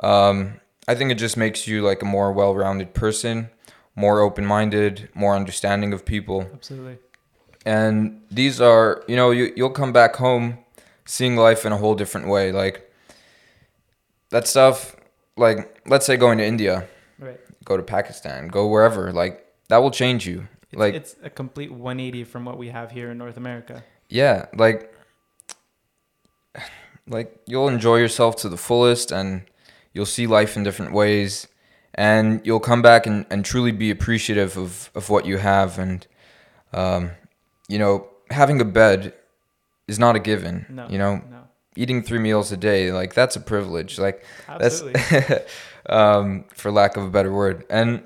Um, 0.00 0.60
I 0.88 0.94
think 0.94 1.12
it 1.12 1.16
just 1.16 1.36
makes 1.36 1.68
you 1.68 1.82
like 1.82 2.02
a 2.02 2.06
more 2.06 2.32
well-rounded 2.32 2.94
person, 2.94 3.50
more 3.94 4.20
open-minded, 4.20 5.08
more 5.14 5.36
understanding 5.36 5.92
of 5.92 6.04
people. 6.04 6.48
Absolutely. 6.52 6.98
And 7.64 8.20
these 8.30 8.60
are, 8.60 9.04
you 9.06 9.16
know, 9.16 9.30
you 9.30 9.52
you'll 9.56 9.70
come 9.70 9.92
back 9.92 10.16
home 10.16 10.58
seeing 11.04 11.36
life 11.36 11.66
in 11.66 11.72
a 11.72 11.76
whole 11.76 11.94
different 11.94 12.28
way. 12.28 12.50
Like 12.50 12.90
that 14.30 14.48
stuff 14.48 14.96
like 15.36 15.82
let's 15.86 16.06
say 16.06 16.16
going 16.16 16.38
to 16.38 16.44
India. 16.44 16.88
Go 17.64 17.76
to 17.76 17.82
Pakistan, 17.82 18.48
go 18.48 18.66
wherever. 18.68 19.12
Like 19.12 19.44
that 19.68 19.78
will 19.78 19.90
change 19.90 20.26
you. 20.26 20.46
It's, 20.70 20.78
Like- 20.80 20.94
it's 20.94 21.16
a 21.22 21.30
complete 21.30 21.70
180 21.72 22.24
from 22.24 22.44
what 22.44 22.58
we 22.58 22.68
have 22.68 22.90
here 22.90 23.10
in 23.10 23.18
North 23.18 23.36
America. 23.36 23.84
Yeah, 24.08 24.46
like 24.54 24.92
like 27.08 27.38
you'll 27.46 27.68
enjoy 27.68 27.96
yourself 27.96 28.36
to 28.36 28.48
the 28.48 28.56
fullest 28.56 29.10
and 29.12 29.42
you'll 29.92 30.06
see 30.06 30.26
life 30.26 30.56
in 30.56 30.62
different 30.62 30.92
ways 30.92 31.46
and 31.94 32.40
you'll 32.44 32.60
come 32.60 32.82
back 32.82 33.06
and, 33.06 33.26
and 33.30 33.44
truly 33.44 33.72
be 33.72 33.90
appreciative 33.90 34.56
of, 34.56 34.90
of 34.94 35.10
what 35.10 35.26
you 35.26 35.36
have 35.38 35.78
and 35.78 36.06
um, 36.72 37.10
you 37.68 37.78
know, 37.78 38.08
having 38.30 38.60
a 38.60 38.64
bed 38.64 39.12
is 39.86 39.98
not 39.98 40.16
a 40.16 40.18
given. 40.18 40.66
No. 40.68 40.88
You 40.88 40.98
know, 40.98 41.16
No. 41.30 41.33
Eating 41.76 42.02
three 42.02 42.18
meals 42.18 42.52
a 42.52 42.56
day, 42.56 42.92
like 42.92 43.14
that's 43.14 43.36
a 43.36 43.40
privilege. 43.40 43.98
Like 43.98 44.24
Absolutely. 44.48 45.00
That's 45.10 45.52
um, 45.86 46.44
for 46.54 46.70
lack 46.70 46.96
of 46.96 47.04
a 47.04 47.10
better 47.10 47.32
word. 47.32 47.64
And 47.68 48.02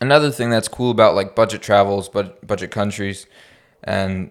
another 0.00 0.30
thing 0.30 0.50
that's 0.50 0.68
cool 0.68 0.90
about 0.90 1.14
like 1.14 1.34
budget 1.34 1.62
travels, 1.62 2.08
but 2.08 2.46
budget 2.46 2.70
countries, 2.70 3.26
and 3.82 4.30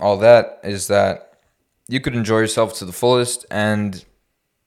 all 0.00 0.18
that 0.18 0.60
is 0.64 0.88
that 0.88 1.40
you 1.88 2.00
could 2.00 2.14
enjoy 2.14 2.38
yourself 2.38 2.74
to 2.74 2.84
the 2.84 2.92
fullest, 2.92 3.46
and 3.50 4.04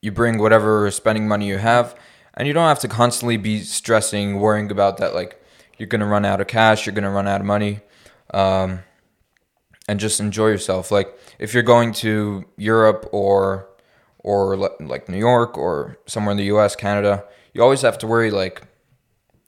you 0.01 0.11
bring 0.11 0.39
whatever 0.39 0.89
spending 0.91 1.27
money 1.27 1.47
you 1.47 1.57
have, 1.57 1.95
and 2.35 2.47
you 2.47 2.53
don't 2.53 2.67
have 2.67 2.79
to 2.79 2.87
constantly 2.87 3.37
be 3.37 3.61
stressing, 3.61 4.39
worrying 4.39 4.71
about 4.71 4.97
that. 4.97 5.13
Like 5.13 5.41
you're 5.77 5.87
gonna 5.87 6.07
run 6.07 6.25
out 6.25 6.41
of 6.41 6.47
cash, 6.47 6.85
you're 6.85 6.95
gonna 6.95 7.11
run 7.11 7.27
out 7.27 7.41
of 7.41 7.47
money. 7.47 7.81
Um, 8.33 8.79
and 9.87 9.99
just 9.99 10.19
enjoy 10.19 10.47
yourself. 10.47 10.91
Like 10.91 11.17
if 11.39 11.53
you're 11.53 11.63
going 11.63 11.93
to 11.95 12.45
Europe 12.57 13.07
or 13.11 13.67
or 14.19 14.55
like 14.55 15.09
New 15.09 15.17
York 15.17 15.57
or 15.57 15.97
somewhere 16.05 16.31
in 16.31 16.37
the 16.37 16.45
U.S., 16.45 16.75
Canada, 16.75 17.25
you 17.53 17.63
always 17.63 17.81
have 17.81 17.97
to 17.99 18.07
worry. 18.07 18.29
Like 18.31 18.61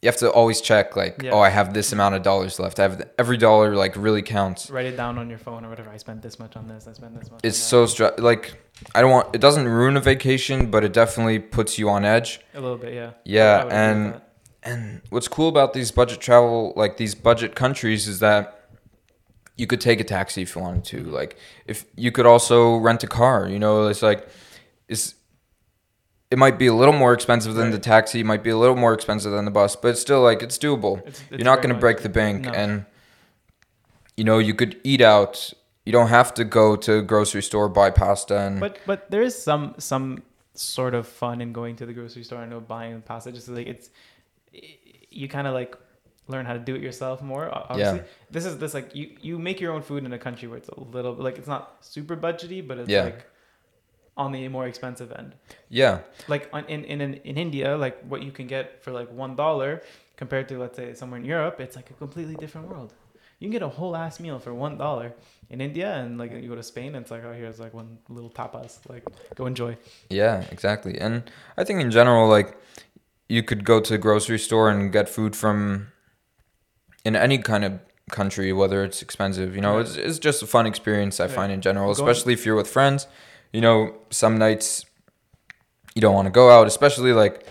you 0.02 0.08
have 0.08 0.18
to 0.18 0.30
always 0.32 0.60
check. 0.62 0.96
Like 0.96 1.22
Yeah. 1.22 1.32
oh, 1.32 1.40
I 1.40 1.50
have 1.50 1.74
this 1.74 1.94
amount 1.94 2.16
of 2.16 2.24
dollars 2.24 2.60
left. 2.60 2.80
I 2.80 2.84
have 2.84 3.08
every 3.18 3.38
dollar 3.38 3.76
like 3.76 3.96
really 3.96 4.22
counts. 4.22 4.70
Write 4.70 4.86
it 4.88 4.98
down 4.98 5.18
on 5.18 5.30
your 5.30 5.38
phone 5.40 5.64
or 5.64 5.70
whatever. 5.70 5.90
I 5.92 5.98
spent 5.98 6.22
this 6.22 6.40
much 6.40 6.56
on 6.58 6.68
this. 6.68 6.88
I 6.88 6.94
spent 6.94 7.18
this 7.20 7.32
much. 7.32 7.42
It's 7.44 7.58
so 7.58 7.86
stre- 7.86 8.20
like 8.20 8.56
I 8.96 9.02
don't 9.02 9.12
want. 9.12 9.34
It 9.36 9.40
doesn't 9.42 9.68
ruin 9.68 9.96
a 9.96 10.02
vacation, 10.02 10.72
but 10.72 10.84
it 10.84 10.92
definitely 10.92 11.40
puts 11.40 11.78
you 11.78 11.90
on 11.90 12.04
edge. 12.04 12.42
a 12.54 12.60
little 12.60 12.78
bit, 12.78 12.94
yeah. 12.94 13.12
Yeah, 13.24 13.44
I 13.44 13.64
would 13.64 13.74
agree 13.74 14.04
with 14.06 14.16
and 14.16 14.22
and 14.66 15.02
what's 15.10 15.28
cool 15.28 15.50
about 15.50 15.74
these 15.74 15.92
budget 15.92 16.20
travel, 16.20 16.74
like 16.76 16.98
these 16.98 17.16
budget 17.16 17.54
countries, 17.54 18.08
is 18.08 18.20
that 18.20 18.63
you 19.56 19.68
could 19.68 19.82
take 19.82 20.00
a 20.00 20.04
taxi 20.04 20.42
if 20.42 20.56
you 20.56 20.62
wanted 20.62 20.84
to. 20.86 21.04
Like 21.04 21.38
if 21.66 21.86
you 21.96 22.12
could 22.12 22.26
also 22.26 22.78
rent 22.78 23.04
a 23.04 23.08
car. 23.08 23.48
You 23.48 23.60
know, 23.60 23.88
it's 23.88 24.02
like 24.02 24.28
it's 24.88 25.16
it 26.32 26.38
might 26.40 26.58
be 26.58 26.66
a 26.68 26.74
little 26.74 26.94
more 26.96 27.14
expensive 27.14 27.54
than 27.54 27.70
the 27.70 27.78
taxi. 27.80 28.22
It 28.22 28.26
might 28.26 28.44
be 28.44 28.50
a 28.50 28.58
little 28.58 28.76
more 28.76 28.94
expensive 28.94 29.32
than 29.32 29.46
the 29.46 29.52
bus, 29.52 29.76
but 29.76 29.90
it's 29.90 30.02
still 30.02 30.22
like 30.22 30.42
it's 30.42 30.58
doable. 30.58 31.06
It's, 31.06 31.22
it's 31.22 31.32
You're 31.32 31.46
not 31.46 31.62
going 31.62 31.74
to 31.74 31.80
break 31.80 32.02
the 32.02 32.10
bank, 32.10 32.46
No. 32.46 32.52
and 32.52 32.86
you 34.18 34.24
know 34.24 34.40
you 34.40 34.56
could 34.56 34.80
eat 34.84 35.02
out. 35.02 35.54
You 35.86 35.92
don't 35.92 36.08
have 36.08 36.34
to 36.36 36.44
go 36.46 36.76
to 36.78 37.00
a 37.00 37.02
grocery 37.02 37.44
store 37.44 37.70
buy 37.70 37.92
pasta 37.92 38.38
and 38.40 38.60
But 38.60 38.80
but 38.88 39.12
there 39.12 39.22
is 39.22 39.36
some 39.38 39.76
some 39.78 40.24
sort 40.56 40.94
of 40.96 41.08
fun 41.08 41.42
in 41.42 41.52
going 41.54 41.76
to 41.76 41.86
the 41.86 41.94
grocery 41.94 42.24
store 42.24 42.42
and 42.42 42.68
buying 42.68 43.02
pasta. 43.02 43.32
Just 43.32 43.50
like 43.50 43.68
it's 43.68 43.90
you 45.12 45.28
kind 45.28 45.46
of 45.46 45.54
like 45.54 45.78
learn 46.28 46.46
how 46.46 46.54
to 46.54 46.60
do 46.60 46.74
it 46.76 46.82
yourself 46.82 47.22
more. 47.22 47.50
Obviously, 47.54 48.02
this 48.32 48.46
is 48.46 48.58
this 48.58 48.74
like 48.74 48.96
you 48.96 49.16
you 49.22 49.38
make 49.40 49.60
your 49.60 49.74
own 49.74 49.82
food 49.82 50.04
in 50.06 50.14
a 50.14 50.20
country 50.20 50.48
where 50.48 50.58
it's 50.58 50.70
a 50.70 50.80
little 50.80 51.14
like 51.14 51.38
it's 51.38 51.48
not 51.48 51.78
super 51.82 52.16
budgety, 52.16 52.66
but 52.66 52.78
it's 52.78 52.90
Yeah. 52.90 53.04
like 53.04 53.26
on 54.16 54.32
the 54.32 54.48
more 54.48 54.68
expensive 54.68 55.12
end. 55.12 55.34
yeah, 55.70 56.00
Like 56.28 56.48
on, 56.54 56.66
in 56.66 56.84
in 56.86 57.02
in 57.02 57.14
in 57.30 57.38
India, 57.38 57.76
like 57.76 57.98
what 58.12 58.22
you 58.22 58.32
can 58.32 58.48
get 58.48 58.84
for 58.84 58.92
like 58.92 59.12
one 59.12 59.36
dollar 59.36 59.82
compared 60.18 60.48
to 60.50 60.60
let's 60.60 60.78
say 60.78 60.94
somewhere 60.94 61.20
in 61.20 61.26
Europe, 61.26 61.60
it's 61.60 61.76
like 61.76 61.90
a 61.90 61.94
completely 61.94 62.36
different 62.36 62.68
world. 62.68 62.94
You 63.40 63.48
can 63.48 63.52
get 63.52 63.64
a 63.64 63.70
whole 63.70 63.96
ass 63.96 64.20
meal 64.20 64.40
for 64.40 64.54
one 64.54 64.78
dollar 64.78 65.14
in 65.50 65.60
India, 65.62 65.96
and 65.96 66.18
like 66.20 66.32
you 66.32 66.48
go 66.48 66.56
to 66.56 66.64
Spain, 66.64 66.90
and 66.96 67.04
it's 67.04 67.12
like 67.12 67.24
oh 67.26 67.34
here's 67.34 67.60
like 67.60 67.74
one 67.74 67.98
little 68.08 68.30
tapas, 68.30 68.78
like 68.88 69.04
go 69.36 69.48
enjoy. 69.48 69.76
Yeah, 70.10 70.46
exactly. 70.52 70.98
And 71.02 71.24
I 71.58 71.64
think 71.64 71.82
in 71.82 71.90
general, 71.92 72.30
like 72.30 72.56
you 73.28 73.42
could 73.42 73.66
go 73.66 73.80
to 73.82 73.96
a 73.96 73.98
grocery 73.98 74.38
store 74.40 74.70
and 74.70 74.92
get 74.94 75.10
food 75.10 75.36
from 75.36 75.88
in 77.06 77.16
any 77.16 77.38
kind 77.38 77.64
of 77.66 77.80
country, 78.12 78.52
whether 78.54 78.84
it's 78.84 79.02
expensive. 79.02 79.56
You 79.56 79.62
know, 79.62 79.78
Right. 79.78 79.86
it's 79.86 79.96
it's 79.96 80.20
just 80.20 80.44
a 80.44 80.48
fun 80.48 80.66
experience 80.66 81.20
I 81.20 81.26
Right. 81.26 81.36
find 81.36 81.52
in 81.52 81.62
general, 81.62 81.92
especially 81.92 82.34
if 82.34 82.46
you're 82.46 82.56
with 82.56 82.68
friends. 82.70 83.08
You 83.52 83.62
know, 83.62 83.94
some 84.10 84.38
nights 84.38 84.86
you 85.96 86.02
don't 86.02 86.16
want 86.16 86.26
to 86.26 86.32
go 86.32 86.50
out, 86.50 86.68
especially 86.68 87.14
like 87.14 87.46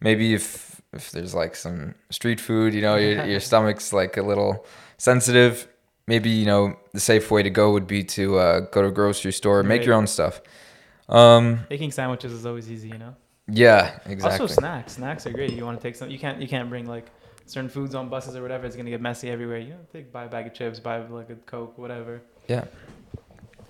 maybe 0.00 0.34
if 0.34 0.80
if 0.92 1.10
there's 1.10 1.34
like 1.34 1.54
some 1.56 1.94
street 2.10 2.40
food, 2.40 2.72
you 2.74 2.80
know, 2.82 2.96
your 2.96 3.24
your 3.32 3.40
stomach's 3.40 3.92
like 3.92 4.16
a 4.16 4.22
little 4.22 4.64
sensitive. 4.98 5.66
Maybe 6.06 6.30
you 6.30 6.46
know 6.46 6.76
the 6.92 7.00
safe 7.00 7.30
way 7.30 7.42
to 7.42 7.50
go 7.50 7.72
would 7.72 7.86
be 7.86 8.04
to 8.04 8.38
uh, 8.38 8.60
go 8.60 8.82
to 8.82 8.88
a 8.88 8.92
grocery 8.92 9.32
store, 9.32 9.62
make 9.62 9.78
Right. 9.80 9.86
your 9.86 9.94
own 9.96 10.06
stuff. 10.06 10.40
Um, 11.08 11.60
Making 11.70 11.90
sandwiches 11.92 12.32
is 12.32 12.46
always 12.46 12.70
easy, 12.70 12.88
you 12.88 12.98
know. 12.98 13.14
yeah, 13.48 13.98
exactly. 14.06 14.40
Also, 14.42 14.46
snacks. 14.60 14.92
Snacks 14.94 15.26
are 15.26 15.30
great. 15.32 15.52
You 15.52 15.64
want 15.64 15.80
to 15.80 15.82
take 15.82 15.96
some. 15.96 16.10
You 16.10 16.18
can't. 16.18 16.40
You 16.40 16.48
can't 16.48 16.68
bring 16.68 16.86
like 16.86 17.06
certain 17.46 17.70
foods 17.70 17.94
on 17.94 18.08
buses 18.08 18.36
or 18.36 18.42
whatever. 18.42 18.66
It's 18.66 18.76
gonna 18.76 18.90
get 18.90 19.00
messy 19.00 19.30
everywhere. 19.30 19.58
You 19.58 19.70
know, 19.70 19.80
take 19.92 20.12
buy 20.12 20.24
a 20.24 20.28
bag 20.28 20.46
of 20.48 20.54
chips, 20.54 20.78
buy 20.80 20.98
like 20.98 21.30
a 21.30 21.36
coke, 21.36 21.78
whatever. 21.78 22.20
Yeah. 22.48 22.64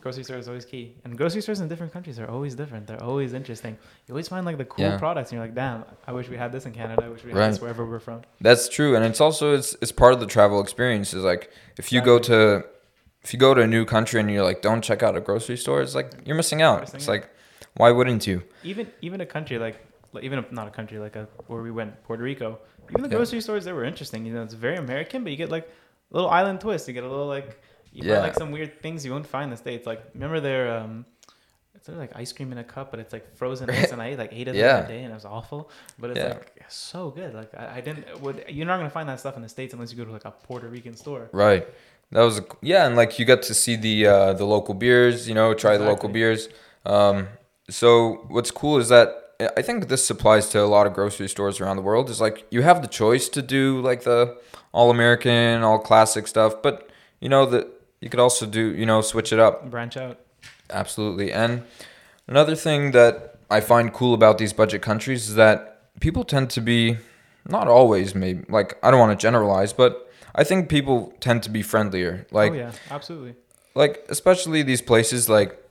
grocery 0.01 0.23
store 0.23 0.37
is 0.39 0.47
always 0.47 0.65
key. 0.65 0.95
And 1.05 1.19
grocery 1.19 1.41
stores 1.43 1.59
in 1.59 1.67
different 1.67 1.93
countries 1.93 2.21
are 2.21 2.29
always 2.31 2.55
different. 2.55 2.87
They're 2.87 3.03
always 3.03 3.33
interesting. 3.33 3.77
You 4.07 4.13
always 4.15 4.29
find 4.29 4.47
like 4.47 4.57
the 4.57 4.65
cool 4.65 4.85
Yeah. 4.85 4.99
products, 4.99 5.31
and 5.33 5.37
you're 5.39 5.45
like, 5.47 5.57
damn, 5.57 5.85
I 6.07 6.13
wish 6.13 6.29
we 6.29 6.37
had 6.37 6.53
this 6.53 6.65
in 6.65 6.73
Canada. 6.73 7.03
I 7.07 7.09
wish 7.09 7.25
we 7.25 7.31
had 7.33 7.39
Right. 7.41 7.49
this 7.51 7.61
wherever 7.61 7.85
we're 7.85 7.99
from. 7.99 8.23
That's 8.41 8.69
true, 8.69 8.95
and 8.95 9.05
it's 9.05 9.21
also 9.21 9.55
it's 9.55 9.75
it's 9.83 9.91
part 9.91 10.13
of 10.15 10.21
the 10.21 10.27
travel 10.27 10.61
experience. 10.61 11.13
Is 11.13 11.25
like 11.25 11.51
if 11.77 11.91
you 11.93 12.01
go 12.01 12.21
to 12.21 12.65
if 13.25 13.33
you 13.35 13.39
go 13.41 13.53
to 13.55 13.63
a 13.63 13.67
new 13.67 13.85
country 13.85 14.21
and 14.21 14.31
you're 14.31 14.45
like, 14.45 14.63
don't 14.63 14.81
check 14.83 15.03
out 15.03 15.17
a 15.17 15.21
grocery 15.21 15.57
store, 15.57 15.83
it's 15.83 15.97
like 15.97 16.13
you're 16.25 16.37
missing 16.37 16.63
out. 16.63 16.83
Missing 16.83 16.97
it's 16.99 17.09
out. 17.09 17.13
like, 17.13 17.29
why 17.75 17.91
wouldn't 17.91 18.29
you? 18.29 18.45
Even 18.63 18.87
even 19.03 19.21
a 19.21 19.27
country 19.27 19.59
like 19.59 19.77
even 20.23 20.39
a, 20.41 20.45
not 20.51 20.67
a 20.69 20.71
country 20.71 20.99
like 20.99 21.17
a 21.17 21.29
where 21.47 21.63
we 21.63 21.71
went, 21.71 22.03
Puerto 22.05 22.23
Rico. 22.23 22.59
Even 22.91 23.03
the 23.03 23.09
Yeah. 23.09 23.17
grocery 23.17 23.41
stores 23.41 23.65
they 23.65 23.73
were 23.73 23.85
interesting. 23.85 24.25
You 24.27 24.33
know, 24.35 24.43
it's 24.43 24.55
very 24.55 24.77
American, 24.77 25.23
but 25.25 25.31
you 25.33 25.37
get 25.37 25.51
like 25.51 25.65
a 26.11 26.15
little 26.15 26.31
island 26.31 26.61
twist. 26.61 26.87
You 26.89 26.95
get 26.95 27.05
a 27.05 27.09
little 27.09 27.27
like 27.27 27.61
you 27.93 28.05
Yeah. 28.05 28.15
find 28.15 28.23
like 28.25 28.35
some 28.35 28.51
weird 28.53 28.81
things 28.83 29.05
you 29.05 29.13
won't 29.13 29.27
find 29.27 29.45
in 29.45 29.51
the 29.51 29.57
states. 29.57 29.87
Like 29.87 30.03
remember 30.15 30.41
their 30.41 30.77
um. 30.79 31.05
It's 31.75 31.89
like 31.91 32.17
ice 32.17 32.33
cream 32.33 32.51
in 32.53 32.59
a 32.59 32.65
cup, 32.65 32.91
but 32.91 32.99
it's 33.01 33.13
like 33.13 33.37
frozen 33.37 33.69
ice, 33.79 33.93
and 33.93 34.01
I 34.01 34.07
ate 34.09 34.19
like 34.19 34.33
eight 34.33 34.49
of 34.49 34.55
them 34.55 34.65
Yeah. 34.65 34.85
a 34.85 34.89
day, 34.89 35.03
and 35.03 35.11
it 35.13 35.15
was 35.15 35.27
awful. 35.27 35.71
But 35.99 36.11
it's 36.11 36.19
Yeah. 36.19 36.29
like 36.29 36.65
so 36.69 37.11
good. 37.11 37.35
Like 37.35 37.55
I, 37.55 37.77
I 37.77 37.81
didn't. 37.81 38.05
Would 38.23 38.45
you're 38.49 38.67
not 38.67 38.79
gonna 38.79 38.91
find 38.91 39.09
that 39.11 39.21
stuff 39.21 39.37
in 39.37 39.43
the 39.43 39.49
states 39.49 39.75
unless 39.75 39.93
you 39.93 39.99
go 39.99 40.05
to 40.05 40.11
like 40.13 40.25
a 40.25 40.31
Puerto 40.31 40.69
Rican 40.69 40.97
store. 40.97 41.29
Right. 41.33 41.67
That 42.13 42.23
was 42.23 42.39
a, 42.39 42.45
yeah, 42.63 42.87
and 42.87 42.97
like 42.97 43.19
you 43.19 43.25
get 43.25 43.43
to 43.43 43.55
see 43.55 43.77
the 43.77 44.07
uh, 44.07 44.33
the 44.33 44.47
local 44.47 44.75
beers, 44.75 45.29
you 45.29 45.35
know, 45.35 45.53
try 45.55 45.77
the 45.77 45.85
local 45.85 46.09
beers. 46.09 46.49
Um, 46.87 47.29
so 47.69 48.25
what's 48.29 48.51
cool 48.51 48.79
is 48.79 48.89
that 48.89 49.26
I 49.39 49.63
think 49.63 49.89
this 49.89 50.09
applies 50.09 50.49
to 50.51 50.63
a 50.63 50.67
lot 50.67 50.87
of 50.87 50.95
grocery 50.95 51.29
stores 51.29 51.61
around 51.61 51.77
the 51.77 51.83
world. 51.83 52.09
Is 52.09 52.21
like 52.21 52.47
you 52.51 52.63
have 52.63 52.83
the 52.83 52.89
choice 52.89 53.29
to 53.31 53.43
do 53.43 53.81
like 53.81 54.05
the 54.05 54.39
all 54.73 54.91
American, 54.91 55.63
all 55.63 55.79
classic 55.79 56.27
stuff, 56.27 56.63
but 56.63 56.91
you 57.21 57.29
know 57.29 57.47
that 57.47 57.69
you 58.01 58.09
could 58.09 58.21
also 58.21 58.47
do 58.47 58.75
you 58.75 58.87
know 58.87 59.01
switch 59.01 59.33
it 59.33 59.39
up. 59.39 59.71
Branch 59.71 59.97
out. 59.97 60.21
Absolutely. 60.71 61.33
And 61.33 61.65
another 62.27 62.57
thing 62.57 62.93
that 62.93 63.39
I 63.51 63.61
find 63.61 63.93
cool 63.93 64.15
about 64.15 64.39
these 64.39 64.53
budget 64.53 64.83
countries 64.83 65.29
is 65.29 65.35
that 65.35 65.93
people 66.01 66.25
tend 66.25 66.51
to 66.51 66.61
be 66.61 66.99
not 67.49 67.69
always 67.69 68.15
maybe 68.15 68.45
like 68.49 68.79
I 68.83 68.91
don't 68.91 69.01
want 69.01 69.19
to 69.19 69.23
generalize, 69.23 69.73
but 69.73 70.11
I 70.35 70.45
think 70.45 70.69
people 70.69 71.13
tend 71.21 71.43
to 71.45 71.51
be 71.51 71.63
friendlier. 71.63 72.27
Like 72.31 72.53
oh 72.53 72.57
yeah, 72.57 72.73
absolutely. 72.91 73.35
like 73.75 74.05
especially 74.09 74.63
these 74.63 74.83
places 74.83 75.29
like 75.29 75.63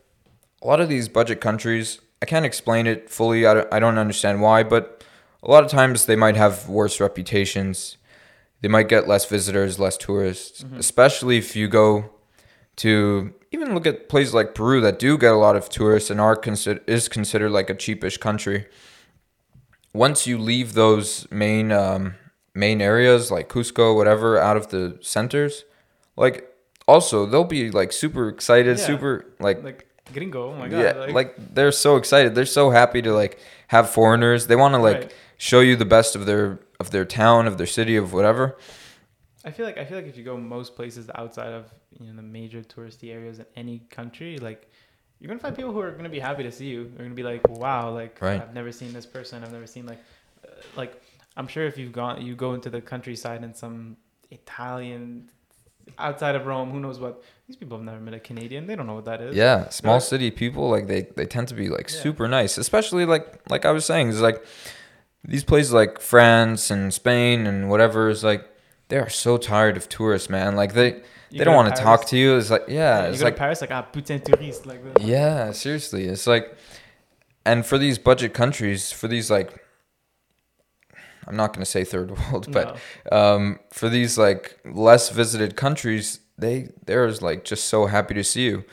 a 0.61 0.67
lot 0.67 0.79
of 0.79 0.89
these 0.89 1.09
budget 1.09 1.41
countries 1.41 1.99
i 2.21 2.25
can't 2.25 2.45
explain 2.45 2.87
it 2.87 3.09
fully 3.09 3.45
i 3.45 3.53
don't, 3.53 3.67
I 3.73 3.79
don't 3.79 3.97
understand 3.97 4.41
why 4.41 4.63
but 4.63 5.03
a 5.43 5.49
lot 5.51 5.63
of 5.63 5.69
times 5.71 6.05
they 6.05 6.15
might 6.15 6.35
have 6.35 6.67
worse 6.69 6.99
reputations 6.99 7.97
they 8.61 8.67
might 8.69 8.87
get 8.89 9.07
less 9.07 9.25
visitors 9.25 9.79
less 9.79 9.97
tourists 9.97 10.63
Mhm. 10.63 10.77
especially 10.79 11.37
if 11.37 11.55
you 11.55 11.67
go 11.67 12.09
to 12.77 13.33
even 13.51 13.73
look 13.73 13.87
at 13.87 14.09
places 14.09 14.33
like 14.33 14.53
peru 14.55 14.81
that 14.81 14.99
do 14.99 15.17
get 15.17 15.31
a 15.31 15.37
lot 15.37 15.55
of 15.55 15.69
tourists 15.69 16.09
and 16.09 16.19
are 16.19 16.35
consider 16.35 16.81
is 16.87 17.07
considered 17.07 17.51
like 17.51 17.69
a 17.69 17.75
cheapish 17.75 18.17
country 18.19 18.67
once 19.93 20.27
you 20.27 20.37
leave 20.37 20.73
those 20.73 21.29
main 21.31 21.71
um, 21.71 22.15
main 22.53 22.81
areas 22.81 23.31
like 23.31 23.47
cusco 23.49 23.95
whatever 23.95 24.37
out 24.37 24.57
of 24.57 24.69
the 24.69 24.97
centers 25.01 25.63
like 26.17 26.49
also 26.87 27.25
they'll 27.25 27.43
be 27.43 27.71
like 27.71 27.91
super 27.91 28.27
excited 28.29 28.77
Yeah. 28.77 28.85
super 28.85 29.25
like 29.39 29.63
Like 29.63 29.87
gringo. 30.13 30.51
Oh 30.51 30.55
my 30.55 30.67
god. 30.67 30.79
yeah 30.79 30.91
like, 31.13 31.35
they're 31.53 31.71
so 31.71 31.95
excited 31.97 32.35
they're 32.35 32.45
so 32.45 32.69
happy 32.69 33.01
to 33.01 33.13
like 33.13 33.39
have 33.67 33.89
foreigners 33.89 34.47
they 34.47 34.55
want 34.55 34.73
to 34.73 34.79
like 34.79 34.97
Right. 35.01 35.13
show 35.37 35.59
you 35.61 35.75
the 35.75 35.85
best 35.85 36.15
of 36.15 36.25
their 36.25 36.59
of 36.79 36.91
their 36.91 37.05
town 37.05 37.47
of 37.47 37.57
their 37.57 37.67
city 37.67 37.95
of 37.95 38.13
whatever 38.13 38.57
I 39.43 39.51
feel 39.51 39.65
like 39.65 39.77
I 39.77 39.85
feel 39.85 39.97
like 39.97 40.07
if 40.07 40.17
you 40.17 40.23
go 40.23 40.37
most 40.37 40.75
places 40.75 41.09
outside 41.15 41.53
of 41.53 41.65
you 41.99 42.07
know 42.07 42.15
the 42.15 42.21
major 42.23 42.61
touristy 42.63 43.13
areas 43.13 43.37
in 43.37 43.45
any 43.55 43.77
country, 43.91 44.37
like 44.39 44.71
you're 45.19 45.27
gonna 45.27 45.39
find 45.39 45.55
people 45.55 45.71
who 45.71 45.79
are 45.81 45.91
gonna 45.91 46.09
be 46.09 46.19
happy 46.19 46.41
to 46.43 46.51
see 46.51 46.65
you. 46.65 46.91
They're 46.95 47.05
gonna 47.05 47.13
be 47.13 47.21
like, 47.21 47.47
wow, 47.47 47.91
like 47.91 48.17
Right. 48.21 48.41
I've 48.41 48.55
never 48.55 48.71
seen 48.71 48.91
this 48.91 49.05
person. 49.05 49.43
I've 49.43 49.51
never 49.51 49.67
seen 49.67 49.85
like, 49.85 49.99
uh, 50.43 50.49
like 50.75 50.99
I'm 51.37 51.47
sure 51.47 51.63
if 51.67 51.77
you've 51.77 51.91
gone, 51.93 52.25
you 52.25 52.33
go 52.35 52.55
into 52.55 52.71
the 52.71 52.81
countryside 52.81 53.43
in 53.43 53.53
some 53.53 53.97
Italian 54.31 55.29
outside 55.97 56.35
of 56.35 56.45
Rome, 56.45 56.71
who 56.71 56.79
knows 56.79 56.99
what? 56.99 57.23
These 57.47 57.57
people 57.57 57.77
have 57.77 57.85
never 57.85 57.99
met 57.99 58.13
a 58.13 58.19
Canadian. 58.19 58.65
They 58.67 58.75
don't 58.75 58.87
know 58.87 58.95
what 58.95 59.05
that 59.05 59.21
is. 59.21 59.35
yeah 59.35 59.69
small 59.69 59.95
They're- 59.95 60.01
city 60.01 60.31
people 60.31 60.69
like 60.69 60.87
they 60.87 61.01
they 61.15 61.25
tend 61.25 61.47
to 61.49 61.55
be 61.55 61.69
like 61.69 61.89
Yeah. 61.91 62.01
super 62.01 62.27
nice 62.27 62.57
especially 62.57 63.05
like 63.05 63.25
like 63.49 63.65
i 63.65 63.71
was 63.71 63.85
saying 63.85 64.07
is 64.09 64.19
like 64.21 64.43
these 65.23 65.43
places 65.43 65.71
like 65.73 65.99
france 66.01 66.71
and 66.71 66.93
spain 66.93 67.45
and 67.47 67.69
whatever 67.69 68.09
is 68.09 68.23
like 68.23 68.43
they 68.89 68.97
are 68.97 69.09
so 69.09 69.37
tired 69.37 69.77
of 69.77 69.87
tourists 69.89 70.29
man 70.29 70.55
like 70.55 70.73
they 70.73 70.89
You 71.29 71.39
they 71.39 71.43
don't 71.45 71.55
want 71.55 71.75
to 71.75 71.81
talk 71.81 72.05
to 72.11 72.17
you 72.17 72.37
it's 72.37 72.49
like 72.49 72.65
yeah 72.67 73.03
you 73.05 73.09
it's 73.11 73.19
go 73.19 73.25
like 73.25 73.35
to 73.35 73.39
Paris, 73.39 73.61
like 73.61 73.71
ah, 73.71 73.81
putain 73.83 74.19
touriste, 74.21 74.65
like 74.65 74.81
this. 74.83 75.03
Yeah, 75.05 75.51
seriously. 75.51 76.05
It's 76.13 76.27
like 76.27 76.45
and 77.45 77.65
for 77.65 77.77
these 77.77 77.97
budget 77.99 78.33
countries, 78.33 78.91
for 78.91 79.07
these 79.07 79.29
like 79.29 79.49
I'm 81.27 81.35
not 81.35 81.53
going 81.53 81.63
to 81.65 81.71
say 81.75 81.83
third 81.83 82.09
world, 82.17 82.51
but 82.51 82.77
No. 83.11 83.17
um 83.19 83.59
for 83.71 83.89
these 83.89 84.17
like 84.17 84.59
less 84.65 85.09
visited 85.09 85.55
countries, 85.55 86.19
they 86.37 86.69
they're 86.85 87.11
like 87.29 87.43
just 87.43 87.65
so 87.65 87.85
happy 87.87 88.13
to 88.13 88.23
see 88.23 88.45
you. 88.45 88.63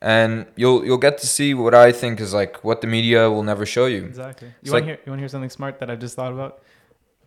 And 0.00 0.46
you'll 0.56 0.84
you'll 0.84 0.98
get 1.08 1.16
to 1.18 1.26
see 1.26 1.54
what 1.54 1.74
I 1.74 1.90
think 1.92 2.20
is 2.20 2.34
like 2.34 2.62
what 2.62 2.80
the 2.80 2.86
media 2.86 3.30
will 3.30 3.42
never 3.42 3.64
show 3.66 3.86
you. 3.86 4.04
Exactly. 4.04 4.48
You 4.62 4.72
want 4.72 4.72
like- 4.72 4.82
to 4.82 4.86
hear? 4.86 4.98
You 5.06 5.10
want 5.12 5.18
to 5.20 5.22
hear 5.22 5.28
something 5.36 5.50
smart 5.50 5.78
that 5.80 5.90
I 5.90 5.96
just 5.96 6.14
thought 6.16 6.32
about? 6.32 6.62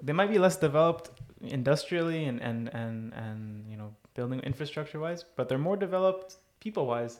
They 0.03 0.13
might 0.13 0.29
be 0.29 0.37
less 0.37 0.57
developed 0.57 1.09
industrially 1.41 2.25
and 2.25 2.39
and 2.41 2.69
and 2.81 3.13
and 3.13 3.65
you 3.71 3.77
know 3.77 3.89
building 4.13 4.39
infrastructure 4.41 4.99
wise, 4.99 5.25
but 5.35 5.47
they're 5.49 5.57
more 5.69 5.77
developed 5.77 6.37
people 6.59 6.85
wise. 6.85 7.13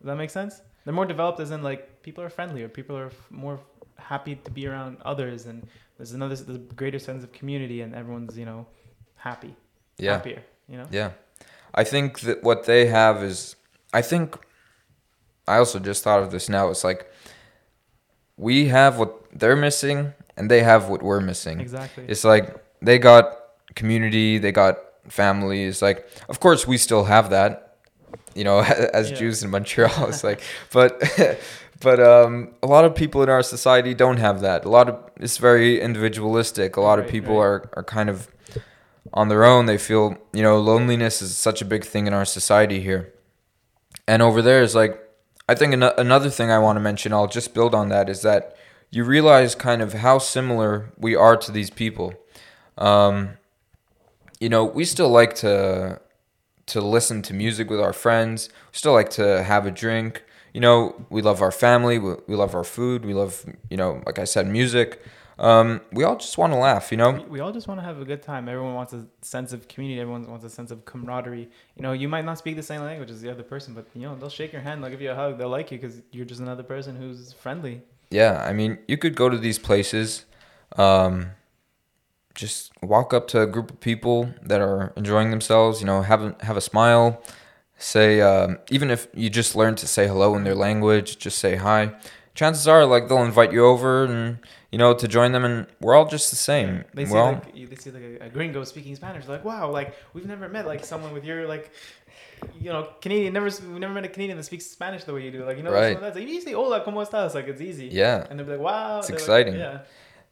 Does 0.00 0.06
that 0.08 0.16
make 0.16 0.30
sense? 0.30 0.60
They're 0.84 0.94
more 1.00 1.06
developed 1.06 1.40
as 1.40 1.50
in 1.52 1.62
like 1.62 2.02
people 2.02 2.22
are 2.24 2.30
friendlier, 2.30 2.68
people 2.68 2.96
are 2.96 3.06
f- 3.06 3.26
more 3.30 3.60
happy 4.08 4.34
to 4.36 4.50
be 4.50 4.66
around 4.66 4.98
others, 5.04 5.46
and 5.46 5.66
there's 5.96 6.12
another 6.12 6.36
there's 6.36 6.58
greater 6.76 6.98
sense 6.98 7.22
of 7.24 7.32
community, 7.32 7.80
and 7.82 7.94
everyone's 7.94 8.36
you 8.38 8.44
know 8.44 8.66
happy, 9.16 9.54
Yeah. 9.98 10.12
happier. 10.14 10.42
You 10.68 10.78
know. 10.78 10.86
Yeah. 10.90 11.10
I 11.74 11.84
think 11.84 12.20
that 12.20 12.42
what 12.42 12.64
they 12.64 12.86
have 12.86 13.22
is 13.22 13.56
I 13.92 14.02
think 14.02 14.36
I 15.48 15.56
also 15.56 15.78
just 15.78 16.02
thought 16.04 16.22
of 16.22 16.30
this 16.30 16.48
now. 16.48 16.68
It's 16.70 16.84
like 16.84 17.10
we 18.36 18.68
have 18.68 18.98
what 18.98 19.10
they're 19.38 19.56
missing 19.56 20.12
and 20.36 20.50
they 20.50 20.62
have 20.62 20.88
what 20.88 21.02
we're 21.02 21.20
missing. 21.20 21.60
Exactly. 21.60 22.04
It's 22.08 22.24
like 22.24 22.56
they 22.80 22.98
got 22.98 23.36
community, 23.74 24.38
they 24.38 24.52
got 24.52 24.78
family. 25.08 25.64
It's 25.64 25.82
like 25.82 26.06
of 26.28 26.40
course 26.40 26.66
we 26.66 26.76
still 26.78 27.04
have 27.04 27.30
that, 27.30 27.76
you 28.34 28.44
know, 28.44 28.60
as 28.94 29.10
Yeah. 29.10 29.16
Jews 29.16 29.42
in 29.42 29.50
Montreal. 29.50 30.08
It's 30.08 30.24
like 30.24 30.40
but 30.72 31.00
but 31.82 32.00
um 32.00 32.54
a 32.62 32.66
lot 32.66 32.84
of 32.84 32.94
people 32.94 33.22
in 33.22 33.28
our 33.28 33.42
society 33.42 33.94
don't 33.94 34.18
have 34.18 34.40
that. 34.40 34.64
A 34.64 34.68
lot 34.68 34.88
of 34.88 34.98
it's 35.16 35.38
very 35.38 35.80
individualistic. 35.80 36.76
A 36.76 36.80
lot 36.80 36.98
of 36.98 37.06
people 37.08 37.36
right. 37.36 37.44
are 37.44 37.70
are 37.74 37.84
kind 37.84 38.08
of 38.10 38.28
on 39.12 39.28
their 39.28 39.44
own. 39.44 39.66
They 39.66 39.78
feel, 39.78 40.16
you 40.32 40.42
know, 40.42 40.58
loneliness 40.58 41.22
is 41.22 41.36
such 41.36 41.62
a 41.62 41.64
big 41.64 41.84
thing 41.84 42.06
in 42.06 42.14
our 42.14 42.24
society 42.24 42.80
here. 42.80 43.12
And 44.06 44.22
over 44.22 44.42
there 44.42 44.62
is 44.62 44.74
like, 44.74 44.98
I 45.48 45.54
think 45.54 45.74
an- 45.74 45.82
another 45.82 46.30
thing 46.30 46.50
I 46.50 46.58
want 46.58 46.76
to 46.76 46.80
mention, 46.80 47.12
I'll 47.12 47.26
just 47.26 47.54
build 47.54 47.74
on 47.74 47.88
that, 47.90 48.08
is 48.08 48.22
that 48.22 48.56
you 48.90 49.04
realize 49.04 49.54
kind 49.54 49.82
of 49.82 49.94
how 49.94 50.18
similar 50.18 50.92
we 50.96 51.14
are 51.14 51.36
to 51.36 51.52
these 51.52 51.70
people. 51.70 52.14
Um, 52.78 53.38
you 54.40 54.48
know, 54.48 54.64
we 54.64 54.84
still 54.84 55.08
like 55.08 55.34
to 55.36 56.00
to 56.66 56.80
listen 56.80 57.22
to 57.22 57.34
music 57.34 57.68
with 57.70 57.80
our 57.80 57.92
friends. 57.92 58.48
We 58.72 58.78
still 58.78 58.92
like 58.92 59.10
to 59.10 59.42
have 59.42 59.66
a 59.66 59.70
drink. 59.70 60.24
You 60.52 60.60
know, 60.60 61.06
we 61.08 61.22
love 61.22 61.40
our 61.40 61.50
family. 61.50 61.98
We, 61.98 62.14
we 62.26 62.36
love 62.36 62.54
our 62.54 62.64
food. 62.64 63.04
We 63.04 63.14
love, 63.14 63.44
you 63.70 63.76
know, 63.76 64.02
like 64.06 64.18
I 64.18 64.24
said, 64.24 64.46
music. 64.46 65.02
Um, 65.38 65.80
we 65.92 66.04
all 66.04 66.16
just 66.16 66.36
want 66.36 66.52
to 66.52 66.58
laugh. 66.58 66.90
You 66.90 66.98
know, 66.98 67.24
we, 67.28 67.40
all 67.40 67.52
just 67.52 67.66
want 67.66 67.80
to 67.80 67.84
have 67.84 68.00
a 68.00 68.04
good 68.04 68.22
time. 68.22 68.48
Everyone 68.48 68.74
wants 68.74 68.92
a 68.92 69.06
sense 69.22 69.52
of 69.52 69.66
community. 69.66 70.00
Everyone 70.00 70.26
wants 70.28 70.44
a 70.44 70.50
sense 70.50 70.70
of 70.70 70.84
camaraderie. 70.84 71.48
You 71.76 71.82
know, 71.82 71.92
you 71.92 72.08
might 72.08 72.24
not 72.24 72.38
speak 72.38 72.56
the 72.56 72.62
same 72.62 72.82
language 72.82 73.10
as 73.10 73.20
the 73.22 73.30
other 73.30 73.42
person, 73.42 73.74
but 73.74 73.86
you 73.94 74.02
know, 74.02 74.14
they'll 74.14 74.28
shake 74.28 74.52
your 74.52 74.62
hand, 74.62 74.82
they'll 74.82 74.90
give 74.90 75.00
you 75.00 75.10
a 75.10 75.14
hug, 75.14 75.38
they'll 75.38 75.48
like 75.48 75.72
you 75.72 75.78
because 75.78 76.02
you're 76.12 76.26
just 76.26 76.40
another 76.40 76.62
person 76.62 76.96
who's 76.96 77.32
friendly. 77.32 77.82
Yeah, 78.10 78.44
I 78.46 78.52
mean, 78.52 78.78
you 78.86 78.98
could 78.98 79.16
go 79.16 79.28
to 79.30 79.38
these 79.38 79.58
places, 79.58 80.26
um, 80.76 81.30
just 82.34 82.72
walk 82.82 83.14
up 83.14 83.26
to 83.28 83.40
a 83.40 83.46
group 83.46 83.70
of 83.70 83.80
people 83.80 84.32
that 84.42 84.60
are 84.60 84.92
enjoying 84.96 85.30
themselves. 85.30 85.80
You 85.80 85.86
know, 85.86 86.02
have 86.02 86.22
a, 86.22 86.36
have 86.42 86.56
a 86.56 86.60
smile. 86.60 87.22
Say, 87.82 88.20
um, 88.20 88.58
even 88.70 88.90
if 88.92 89.08
you 89.12 89.28
just 89.28 89.56
learn 89.56 89.74
to 89.74 89.88
say 89.88 90.06
hello 90.06 90.36
in 90.36 90.44
their 90.44 90.54
language, 90.54 91.18
just 91.18 91.38
say 91.38 91.56
hi. 91.56 91.90
Chances 92.34 92.68
are, 92.68 92.84
like 92.86 93.08
they'll 93.08 93.24
invite 93.24 93.52
you 93.52 93.66
over 93.66 94.04
and 94.04 94.38
you 94.70 94.78
know 94.78 94.94
to 94.94 95.08
join 95.08 95.32
them, 95.32 95.44
and 95.44 95.66
we're 95.80 95.94
all 95.96 96.06
just 96.06 96.30
the 96.30 96.36
same. 96.36 96.84
They 96.94 97.04
see 97.06 97.12
we're 97.12 97.32
like 97.32 97.56
you- 97.56 97.66
they 97.66 97.74
see 97.76 97.90
like 97.90 98.04
a, 98.04 98.26
a 98.26 98.28
gringo 98.28 98.62
speaking 98.64 98.94
Spanish. 98.94 99.26
Like, 99.26 99.44
wow, 99.44 99.68
like 99.70 99.94
we've 100.14 100.26
never 100.26 100.48
met 100.48 100.64
like 100.64 100.84
someone 100.84 101.12
with 101.12 101.24
your 101.24 101.48
like. 101.48 101.72
You 102.60 102.70
know, 102.72 102.88
Canadian 103.00 103.32
never 103.34 103.50
we 103.72 103.78
never 103.78 103.94
met 103.94 104.04
a 104.04 104.08
Canadian 104.08 104.36
that 104.36 104.42
speaks 104.44 104.66
Spanish 104.66 105.04
the 105.04 105.14
way 105.14 105.22
you 105.24 105.30
do. 105.32 105.44
Like 105.44 105.56
you 105.56 105.62
know, 105.64 105.72
Right. 105.72 106.00
that's 106.00 106.16
like 106.16 106.26
you 106.28 106.40
say 106.40 106.52
"Hola, 106.52 106.80
cómo 106.84 107.04
estás?" 107.06 107.34
Like 107.34 107.46
it's 107.48 107.60
easy. 107.60 107.86
yeah, 107.86 108.26
And 108.30 108.38
they'll 108.38 108.46
be 108.46 108.52
like, 108.52 108.60
"Wow." 108.60 108.98
It's 108.98 109.08
They're 109.08 109.16
like, 109.16 109.20
exciting. 109.46 109.54
yeah. 109.60 109.78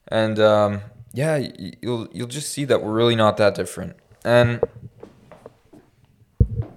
and 0.09 0.39
um, 0.41 0.81
yeah, 1.13 1.37
you'll 1.83 2.09
you'll 2.13 2.27
just 2.29 2.51
see 2.53 2.65
that 2.65 2.83
we're 2.83 2.93
really 2.93 3.15
not 3.17 3.37
that 3.39 3.55
different. 3.55 3.95
And 4.25 4.61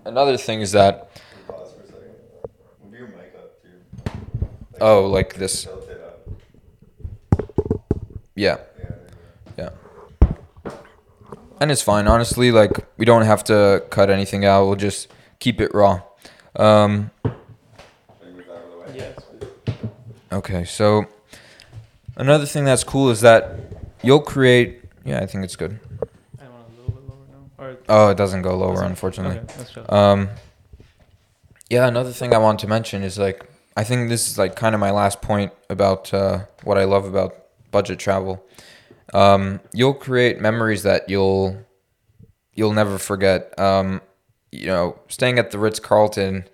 another 0.05 0.37
thing 0.37 0.61
is 0.61 0.71
that. 0.73 1.09
Oh, 4.81 5.05
like 5.05 5.35
this. 5.35 5.67
Yeah. 8.35 8.57
Yeah. 9.57 9.69
And 11.59 11.71
it's 11.71 11.81
fine, 11.81 12.07
honestly. 12.07 12.51
Like 12.51 12.71
we 12.97 13.05
don't 13.05 13.23
have 13.23 13.43
to 13.45 13.83
cut 13.89 14.09
anything 14.09 14.45
out. 14.45 14.65
We'll 14.65 14.75
just 14.75 15.07
keep 15.39 15.61
it 15.61 15.73
raw. 15.73 16.01
Um, 16.55 17.11
okay, 20.31 20.65
so 20.65 21.05
another 22.15 22.45
thing 22.45 22.65
that's 22.65 22.83
cool 22.83 23.09
is 23.09 23.21
that 23.21 23.59
you'll 24.03 24.21
create. 24.21 24.81
Yeah, 25.05 25.19
I 25.19 25.25
think 25.25 25.43
it's 25.43 25.55
good. 25.55 25.79
Oh, 27.89 28.09
it 28.09 28.17
doesn't 28.17 28.41
go 28.41 28.55
lower, 28.57 28.73
Doesn't- 28.73 28.89
unfortunately. 28.89 29.39
Okay. 29.39 29.85
Um, 29.89 30.29
yeah, 31.69 31.87
another 31.87 32.11
thing 32.11 32.33
I 32.33 32.37
want 32.37 32.59
to 32.59 32.67
mention 32.67 33.03
is 33.03 33.17
like 33.17 33.49
I 33.75 33.83
think 33.83 34.09
this 34.09 34.29
is 34.29 34.37
like 34.37 34.55
kind 34.55 34.75
of 34.75 34.81
my 34.81 34.91
last 34.91 35.21
point 35.21 35.51
about 35.69 36.13
uh, 36.13 36.39
what 36.63 36.77
I 36.77 36.83
love 36.83 37.05
about 37.05 37.35
budget 37.71 37.99
travel. 37.99 38.43
Um, 39.13 39.59
you'll 39.73 39.93
create 39.95 40.39
memories 40.39 40.83
that 40.83 41.09
you'll 41.09 41.57
you'll 42.53 42.73
never 42.73 42.97
forget. 42.97 43.57
Um, 43.59 44.01
you 44.51 44.67
know, 44.67 44.99
staying 45.07 45.39
at 45.39 45.49
the 45.51 45.57
Ritz 45.57 45.79
Carlton 45.79 46.47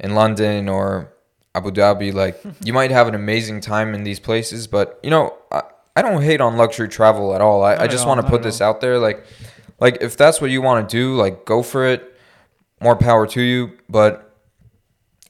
in 0.00 0.14
London 0.16 0.68
or 0.68 1.12
Abu 1.54 1.70
Dhabi, 1.70 2.12
like 2.12 2.42
you 2.64 2.72
might 2.72 2.90
have 2.90 3.06
an 3.06 3.14
amazing 3.14 3.60
time 3.60 3.94
in 3.94 4.02
these 4.02 4.18
places, 4.18 4.66
but 4.66 4.98
you 5.02 5.10
know, 5.10 5.34
I, 5.52 5.62
I 5.94 6.02
don't 6.02 6.22
hate 6.22 6.40
on 6.40 6.56
luxury 6.56 6.88
travel 6.88 7.34
at 7.34 7.40
all. 7.40 7.62
I, 7.64 7.74
Not 7.74 7.82
I 7.84 7.86
just 7.86 8.06
want 8.06 8.20
to 8.20 8.26
put 8.28 8.42
this 8.42 8.60
out 8.60 8.80
there, 8.80 8.98
like, 8.98 9.24
like 9.80 9.98
if 10.00 10.16
that's 10.16 10.40
what 10.40 10.50
you 10.50 10.62
want 10.62 10.88
to 10.88 10.96
do, 10.96 11.14
like 11.16 11.44
go 11.44 11.62
for 11.62 11.86
it. 11.86 12.12
More 12.80 12.96
power 12.96 13.26
to 13.28 13.40
you, 13.40 13.78
but 13.88 14.34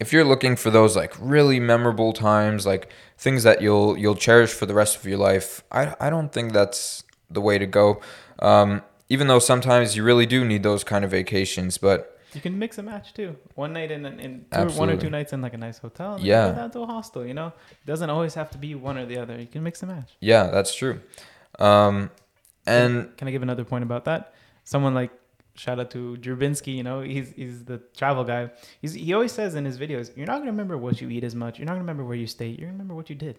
if 0.01 0.13
you're 0.13 0.25
looking 0.25 0.57
for 0.57 0.71
those 0.71 0.97
like 0.97 1.15
really 1.21 1.61
memorable 1.61 2.13
times, 2.13 2.67
like 2.67 2.93
things 3.17 3.45
that 3.45 3.63
you'll 3.63 3.97
you'll 3.97 4.17
cherish 4.17 4.51
for 4.53 4.67
the 4.67 4.75
rest 4.75 4.97
of 4.97 5.07
your 5.07 5.19
life, 5.19 5.63
I 5.71 5.95
I 6.01 6.11
don't 6.11 6.33
think 6.33 6.53
that's 6.53 7.05
the 7.31 7.41
way 7.41 7.57
to 7.59 7.67
go. 7.67 8.01
Um, 8.41 8.83
even 9.09 9.29
though 9.29 9.39
sometimes 9.39 9.97
you 9.97 10.03
really 10.03 10.27
do 10.27 10.45
need 10.45 10.63
those 10.65 10.83
kind 10.83 11.05
of 11.05 11.13
vacations, 11.13 11.79
but 11.79 12.19
You 12.35 12.41
can 12.41 12.59
mix 12.59 12.79
and 12.79 12.87
match 12.89 13.15
too. 13.15 13.37
One 13.55 13.73
night 13.73 13.91
in, 13.93 14.05
in, 14.05 14.21
in 14.21 14.45
two, 14.53 14.79
one 14.79 14.91
or 14.91 14.97
two 14.97 15.09
nights 15.09 15.33
in 15.33 15.41
like 15.41 15.55
a 15.55 15.59
nice 15.59 15.79
hotel. 15.79 16.15
And 16.15 16.21
then 16.21 16.27
Yeah. 16.27 16.49
Go 16.51 16.57
down 16.57 16.71
to 16.73 16.81
a 16.81 16.87
hostel. 16.87 17.25
You 17.25 17.35
know, 17.35 17.47
it 17.71 17.87
doesn't 17.87 18.11
always 18.11 18.35
have 18.35 18.51
to 18.51 18.59
be 18.59 18.75
one 18.75 18.99
or 18.99 19.07
the 19.07 19.19
other. 19.19 19.39
You 19.41 19.47
can 19.47 19.63
mix 19.63 19.83
and 19.83 19.93
match. 19.93 20.17
yeah, 20.21 20.49
that's 20.49 20.75
true. 20.75 21.01
Um, 21.61 22.11
and 22.67 23.17
Can 23.17 23.29
I 23.29 23.31
give 23.31 23.43
another 23.43 23.65
point 23.65 23.85
about 23.85 24.05
that? 24.07 24.35
Someone 24.65 24.95
like 24.95 25.11
shout 25.55 25.81
out 25.81 25.91
to 25.91 26.17
Drew 26.19 26.37
Binsky, 26.37 26.75
you 26.75 26.83
know, 26.83 27.01
he's 27.01 27.33
he's 27.33 27.65
the 27.65 27.79
travel 27.97 28.25
guy. 28.25 28.51
He's 28.81 28.95
he 28.95 29.13
always 29.15 29.33
says 29.33 29.55
in 29.55 29.65
his 29.65 29.79
videos, 29.79 30.15
you're 30.17 30.27
not 30.27 30.39
gonna 30.39 30.51
remember 30.51 30.77
what 30.77 31.01
you 31.01 31.09
eat 31.09 31.25
as 31.25 31.35
much. 31.35 31.59
You're 31.59 31.67
not 31.67 31.73
gonna 31.73 31.83
remember 31.83 32.05
where 32.05 32.17
you 32.17 32.27
stay. 32.27 32.49
You're 32.49 32.69
gonna 32.69 32.73
remember 32.73 32.95
what 32.95 33.09
you 33.11 33.17
did. 33.17 33.39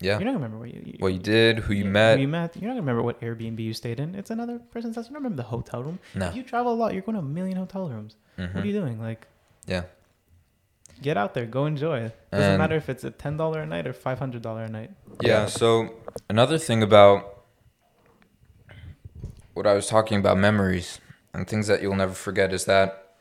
yeah, 0.00 0.18
You're 0.18 0.26
not 0.26 0.32
gonna 0.32 0.44
remember 0.44 0.58
what 0.58 0.74
you, 0.74 0.82
you 0.84 0.96
what 0.98 1.12
you 1.12 1.18
did, 1.18 1.58
who 1.60 1.72
you 1.74 1.84
yeah, 1.84 1.90
met, 1.90 2.16
Who 2.16 2.22
you 2.22 2.28
met. 2.28 2.56
You're 2.56 2.68
not 2.68 2.74
gonna 2.74 2.82
remember 2.82 3.02
what 3.02 3.20
Airbnb 3.20 3.58
you 3.60 3.74
stayed 3.74 4.00
in. 4.00 4.14
It's 4.14 4.30
another 4.30 4.58
person's 4.58 4.96
house. 4.96 5.06
You 5.06 5.14
don't 5.14 5.22
remember 5.22 5.42
the 5.42 5.48
hotel 5.48 5.82
room. 5.82 5.98
no, 6.14 6.28
If 6.28 6.36
you 6.36 6.42
travel 6.42 6.72
a 6.72 6.78
lot, 6.82 6.92
you're 6.92 7.02
going 7.02 7.14
to 7.14 7.20
a 7.20 7.30
million 7.38 7.56
hotel 7.56 7.88
rooms. 7.88 8.16
What 8.36 8.48
mm-hmm. 8.48 8.58
are 8.58 8.64
you 8.64 8.72
doing? 8.72 9.00
Like, 9.00 9.26
yeah, 9.66 9.84
get 11.02 11.16
out 11.16 11.34
there, 11.34 11.46
go 11.46 11.66
enjoy 11.66 11.98
it. 12.00 12.16
Doesn't 12.30 12.50
And- 12.52 12.58
matter 12.58 12.76
if 12.76 12.88
it's 12.88 13.04
a 13.04 13.10
ten 13.10 13.36
dollar 13.36 13.60
a 13.62 13.66
night 13.66 13.86
or 13.86 13.92
five 13.92 14.18
hundred 14.18 14.42
dollar 14.42 14.62
a 14.64 14.68
night. 14.68 14.90
yeah. 15.22 15.46
So 15.46 15.94
another 16.28 16.58
thing 16.58 16.82
about 16.82 17.37
what 19.58 19.66
I 19.66 19.74
was 19.74 19.88
talking 19.88 20.18
about 20.18 20.38
memories 20.38 21.00
and 21.34 21.46
things 21.46 21.66
that 21.66 21.82
you'll 21.82 21.96
never 21.96 22.14
forget 22.14 22.52
is 22.52 22.64
that, 22.66 23.16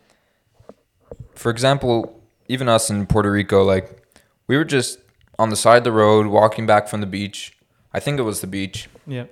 for 1.34 1.50
example, 1.50 2.22
even 2.48 2.70
us 2.70 2.92
in 2.92 3.08
Puerto 3.08 3.32
Rico, 3.32 3.64
like 3.64 4.04
we 4.46 4.56
were 4.56 4.64
just 4.64 5.00
on 5.40 5.50
the 5.50 5.56
side 5.56 5.80
of 5.80 5.84
the 5.84 5.92
road 5.92 6.28
walking 6.28 6.68
back 6.68 6.88
from 6.88 7.02
the 7.02 7.08
beach. 7.08 7.58
I 7.92 8.00
think 8.00 8.20
it 8.20 8.22
was 8.24 8.42
the 8.42 8.48
beach. 8.48 8.88
Yeah. 9.08 9.26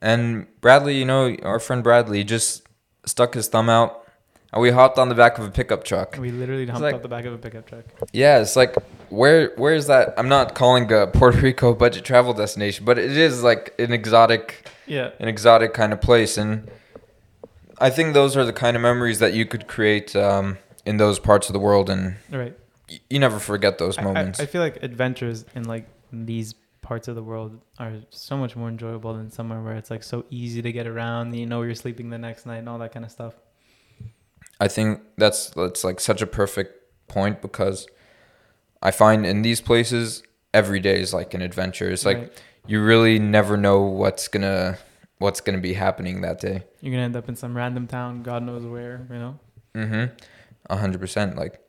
And 0.00 0.46
Bradley, 0.60 0.96
you 0.96 1.04
know, 1.04 1.36
our 1.42 1.58
friend 1.58 1.82
Bradley 1.82 2.22
just 2.22 2.62
stuck 3.04 3.34
his 3.34 3.48
thumb 3.48 3.68
out 3.68 4.06
and 4.52 4.62
we 4.62 4.70
hopped 4.70 4.98
on 4.98 5.08
the 5.08 5.14
back 5.16 5.38
of 5.38 5.44
a 5.44 5.50
pickup 5.50 5.82
truck. 5.82 6.16
We 6.20 6.30
literally 6.30 6.66
humped 6.66 6.82
like- 6.82 6.94
out 6.94 7.02
the 7.02 7.08
back 7.08 7.24
of 7.24 7.32
a 7.32 7.38
pickup 7.38 7.66
truck. 7.66 7.84
Yeah, 8.12 8.38
it's 8.38 8.54
like 8.54 8.76
where 9.08 9.52
where 9.56 9.74
is 9.74 9.88
that? 9.88 10.14
I'm 10.16 10.28
not 10.28 10.54
calling 10.54 10.92
a 10.92 11.08
Puerto 11.08 11.38
Rico 11.38 11.74
budget 11.74 12.04
travel 12.04 12.32
destination, 12.32 12.84
but 12.84 12.96
it 12.96 13.16
is 13.16 13.42
like 13.42 13.74
an 13.80 13.92
exotic 13.92 14.68
Yeah. 14.86 15.10
an 15.18 15.28
exotic 15.28 15.74
kind 15.74 15.92
of 15.92 16.00
place 16.00 16.36
and 16.38 16.70
I 17.78 17.90
think 17.90 18.14
those 18.14 18.36
are 18.36 18.44
the 18.44 18.52
kind 18.52 18.76
of 18.76 18.82
memories 18.82 19.18
that 19.18 19.34
you 19.34 19.44
could 19.46 19.66
create 19.66 20.16
um, 20.16 20.58
in 20.86 20.96
those 20.96 21.18
parts 21.18 21.48
of 21.48 21.52
the 21.52 21.58
world 21.58 21.90
and 21.90 22.16
Right. 22.30 22.56
y- 22.88 23.00
you 23.10 23.18
never 23.18 23.38
forget 23.38 23.78
those 23.78 23.98
I- 23.98 24.00
I, 24.00 24.04
moments. 24.04 24.40
I 24.40 24.46
feel 24.46 24.62
like 24.62 24.82
adventures 24.82 25.44
in 25.54 25.64
like 25.64 25.86
these 26.12 26.54
parts 26.82 27.08
of 27.08 27.16
the 27.16 27.22
world 27.22 27.60
are 27.78 27.94
so 28.10 28.36
much 28.36 28.54
more 28.56 28.68
enjoyable 28.68 29.12
than 29.14 29.30
somewhere 29.30 29.60
where 29.60 29.74
it's 29.74 29.90
like 29.90 30.02
so 30.04 30.24
easy 30.30 30.62
to 30.62 30.70
get 30.72 30.86
around. 30.86 31.34
You 31.34 31.44
know, 31.44 31.58
where 31.58 31.66
you're 31.66 31.74
sleeping 31.74 32.10
the 32.10 32.18
next 32.18 32.46
night 32.46 32.58
and 32.58 32.68
all 32.68 32.78
that 32.78 32.92
kind 32.92 33.04
of 33.04 33.10
stuff. 33.10 33.34
I 34.60 34.68
think 34.68 35.00
that's 35.18 35.50
that's 35.50 35.84
like 35.84 36.00
such 36.00 36.22
a 36.22 36.26
perfect 36.26 36.72
point 37.08 37.42
because 37.42 37.86
I 38.82 38.90
find 38.90 39.26
in 39.26 39.42
these 39.42 39.60
places 39.60 40.22
every 40.54 40.80
day 40.80 41.00
is 41.00 41.12
like 41.12 41.34
an 41.34 41.42
adventure. 41.42 41.90
It's 41.90 42.06
like 42.06 42.16
Right. 42.18 42.42
You 42.66 42.82
really 42.82 43.18
never 43.18 43.56
know 43.56 43.82
what's 43.82 44.28
gonna 44.28 44.78
what's 45.18 45.40
gonna 45.40 45.58
be 45.58 45.72
happening 45.74 46.20
that 46.22 46.40
day. 46.40 46.62
you're 46.80 46.92
gonna 46.92 47.04
end 47.04 47.16
up 47.16 47.28
in 47.28 47.36
some 47.36 47.56
random 47.56 47.86
town, 47.86 48.22
God 48.22 48.42
knows 48.42 48.64
where. 48.64 49.06
You 49.10 49.18
know. 49.18 49.38
Mm-hmm. 49.74 50.14
A 50.70 50.76
hundred 50.76 51.00
percent. 51.00 51.36
Like 51.36 51.60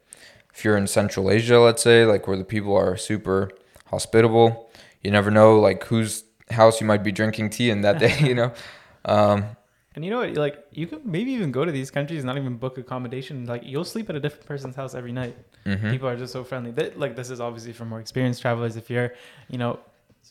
if 0.54 0.64
you're 0.66 0.78
in 0.78 0.88
Central 0.88 1.30
Asia, 1.32 1.60
let's 1.60 1.82
say, 1.84 2.06
like 2.06 2.28
where 2.28 2.38
the 2.38 2.44
people 2.46 2.76
are 2.76 2.98
super 2.98 3.52
hospitable, 3.88 4.70
you 5.04 5.12
never 5.12 5.32
know 5.32 5.60
like 5.60 5.84
whose 5.86 6.24
house 6.50 6.80
you 6.82 6.88
might 6.88 7.04
be 7.04 7.12
drinking 7.12 7.50
tea 7.52 7.70
in 7.70 7.82
that 7.82 8.00
day. 8.00 8.16
You 8.30 8.36
know. 8.36 8.52
Um, 9.06 9.46
And 9.96 10.06
you 10.06 10.12
know 10.12 10.20
what? 10.20 10.36
Like 10.36 10.64
you 10.72 10.86
can 10.88 11.02
maybe 11.04 11.32
even 11.32 11.52
go 11.52 11.66
to 11.66 11.72
these 11.72 11.90
countries, 11.90 12.24
not 12.24 12.38
even 12.38 12.58
book 12.58 12.78
accommodation. 12.78 13.46
Like 13.46 13.64
you'll 13.66 13.84
sleep 13.86 14.10
at 14.12 14.16
a 14.16 14.20
different 14.20 14.46
person's 14.46 14.76
house 14.76 14.94
every 14.94 15.12
night. 15.12 15.36
mhm. 15.66 15.90
People 15.92 16.08
are 16.08 16.16
just 16.16 16.34
so 16.34 16.44
friendly. 16.44 16.72
That, 16.72 17.00
like 17.00 17.16
this 17.16 17.30
is 17.32 17.40
obviously 17.40 17.74
for 17.74 17.86
more 17.86 18.00
experienced 18.00 18.42
travelers. 18.42 18.76
If 18.76 18.90
you're, 18.92 19.14
you 19.50 19.58
know, 19.58 19.80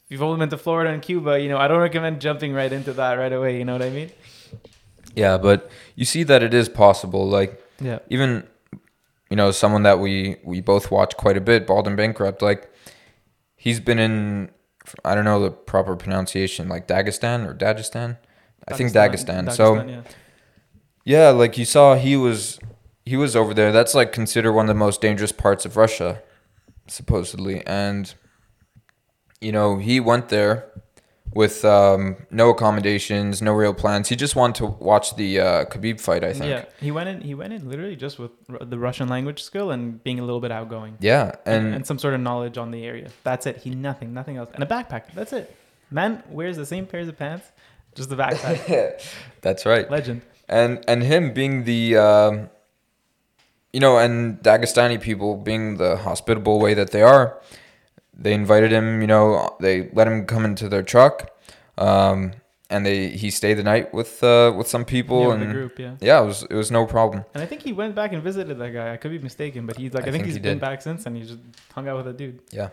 if 0.04 0.12
you've 0.12 0.22
only 0.22 0.38
been 0.38 0.50
to 0.50 0.58
Florida 0.58 0.90
and 0.92 1.02
Cuba, 1.02 1.40
you 1.40 1.48
know, 1.48 1.58
I 1.58 1.68
don't 1.68 1.80
recommend 1.80 2.20
jumping 2.20 2.52
right 2.52 2.72
into 2.72 2.92
that 2.94 3.14
right 3.14 3.32
away. 3.32 3.58
You 3.58 3.64
know 3.64 3.72
what 3.72 3.82
I 3.82 3.90
mean? 3.90 4.10
Yeah, 5.14 5.38
but 5.38 5.70
you 5.94 6.04
see 6.04 6.22
that 6.24 6.42
it 6.42 6.52
is 6.54 6.68
possible. 6.68 7.28
Like 7.28 7.62
Yeah. 7.80 7.98
even 8.08 8.44
you 9.30 9.36
know 9.36 9.50
someone 9.50 9.82
that 9.82 9.98
we 9.98 10.36
we 10.44 10.60
both 10.60 10.90
watch 10.90 11.16
quite 11.16 11.36
a 11.36 11.40
bit 11.40 11.66
bald 11.66 11.86
and 11.86 11.96
bankrupt 11.96 12.42
like 12.42 12.70
he's 13.56 13.80
been 13.80 13.98
in 13.98 14.50
i 15.04 15.14
don't 15.14 15.24
know 15.24 15.40
the 15.40 15.50
proper 15.50 15.96
pronunciation 15.96 16.68
like 16.68 16.86
dagestan 16.86 17.46
or 17.46 17.54
dagestan 17.54 18.16
i 18.68 18.74
think 18.74 18.92
dagestan, 18.92 19.50
so 19.52 19.82
yeah. 19.82 20.02
yeah 21.04 21.30
like 21.30 21.58
you 21.58 21.64
saw 21.64 21.96
he 21.96 22.16
was 22.16 22.58
he 23.04 23.16
was 23.16 23.34
over 23.34 23.52
there 23.52 23.72
that's 23.72 23.94
like 23.94 24.12
considered 24.12 24.52
one 24.52 24.66
of 24.66 24.68
the 24.68 24.78
most 24.78 25.00
dangerous 25.00 25.32
parts 25.32 25.64
of 25.66 25.76
russia 25.76 26.22
supposedly 26.86 27.66
and 27.66 28.14
you 29.40 29.52
know 29.52 29.78
he 29.78 30.00
went 30.00 30.28
there 30.28 30.70
with 31.34 31.64
um, 31.66 32.16
no 32.30 32.48
accommodations 32.50 33.42
no 33.42 33.52
real 33.52 33.74
plans 33.74 34.08
he 34.08 34.16
just 34.16 34.34
wanted 34.34 34.54
to 34.56 34.66
watch 34.82 35.14
the 35.16 35.38
uh, 35.38 35.64
khabib 35.66 36.00
fight 36.00 36.24
i 36.24 36.32
think 36.32 36.46
Yeah, 36.46 36.64
he 36.80 36.90
went 36.90 37.08
in. 37.10 37.20
He 37.20 37.34
went 37.34 37.52
in 37.52 37.68
literally 37.68 37.96
just 37.96 38.18
with 38.18 38.30
r- 38.48 38.64
the 38.64 38.78
Russian 38.78 39.08
language 39.08 39.42
skill 39.42 39.70
and 39.70 40.02
being 40.02 40.18
a 40.18 40.24
little 40.24 40.40
bit 40.40 40.50
outgoing, 40.50 40.96
yeah 41.00 41.32
and, 41.44 41.66
and 41.66 41.74
and 41.76 41.86
some 41.86 41.98
sort 41.98 42.14
of 42.14 42.20
knowledge 42.20 42.56
on 42.56 42.70
the 42.70 42.84
area. 42.84 43.08
That's 43.22 43.44
it. 43.46 43.58
He 43.58 43.70
nothing, 43.70 44.14
nothing 44.14 44.36
else, 44.38 44.50
and 44.54 44.62
a 44.62 44.66
backpack. 44.66 45.12
That's 45.14 45.32
it. 45.34 45.54
Man 45.90 46.22
wears 46.30 46.56
the 46.56 46.64
same 46.66 46.86
pairs 46.86 47.06
of 47.08 47.18
pants, 47.18 47.46
just 47.94 48.08
the 48.08 48.16
backpack. 48.16 49.02
that's 49.42 49.66
right 49.66 49.90
Legend. 49.90 50.22
and 50.48 50.82
and 50.88 51.02
him 51.02 51.34
being 51.34 51.64
the 51.64 51.96
um, 51.98 52.48
you 53.74 53.80
know 53.80 53.98
and 53.98 54.38
Dagestani 54.42 54.98
people 55.00 55.36
being 55.36 55.76
the 55.76 55.98
hospitable 55.98 56.58
way 56.60 56.72
that 56.72 56.90
they 56.92 57.02
are 57.02 57.38
they 58.16 58.32
invited 58.32 58.70
him 58.72 59.00
you 59.00 59.06
know 59.06 59.56
they 59.60 59.88
let 59.92 60.06
him 60.06 60.24
come 60.26 60.44
into 60.44 60.68
their 60.68 60.82
truck 60.82 61.30
um, 61.78 62.32
and 62.70 62.84
they 62.84 63.08
he 63.08 63.30
stayed 63.30 63.54
the 63.54 63.62
night 63.62 63.92
with 63.94 64.22
uh, 64.24 64.52
with 64.56 64.66
some 64.68 64.84
people 64.84 65.28
Yeah, 65.28 65.34
and 65.34 65.42
the 65.42 65.52
group. 65.54 65.78
Yeah. 65.78 65.94
yeah 66.00 66.22
it 66.22 66.26
was 66.26 66.42
it 66.50 66.54
was 66.54 66.70
no 66.70 66.86
problem 66.86 67.24
And 67.34 67.42
I 67.42 67.46
think 67.46 67.62
he 67.62 67.72
went 67.72 67.94
back 67.94 68.12
and 68.12 68.22
visited 68.22 68.58
that 68.58 68.70
guy. 68.72 68.92
I 68.92 68.96
could 68.96 69.10
be 69.12 69.18
mistaken, 69.18 69.66
but 69.66 69.76
he's 69.76 69.92
like 69.94 70.04
I 70.04 70.08
I, 70.08 70.10
think, 70.10 70.24
think 70.24 70.26
he's 70.26 70.34
he 70.36 70.40
been 70.40 70.58
did. 70.58 70.60
back 70.68 70.82
since, 70.82 71.06
and 71.06 71.16
he 71.16 71.22
just 71.22 71.38
hung 71.74 71.86
out 71.88 71.96
with 71.98 72.08
a 72.08 72.12
dude. 72.12 72.40
yeah 72.50 72.70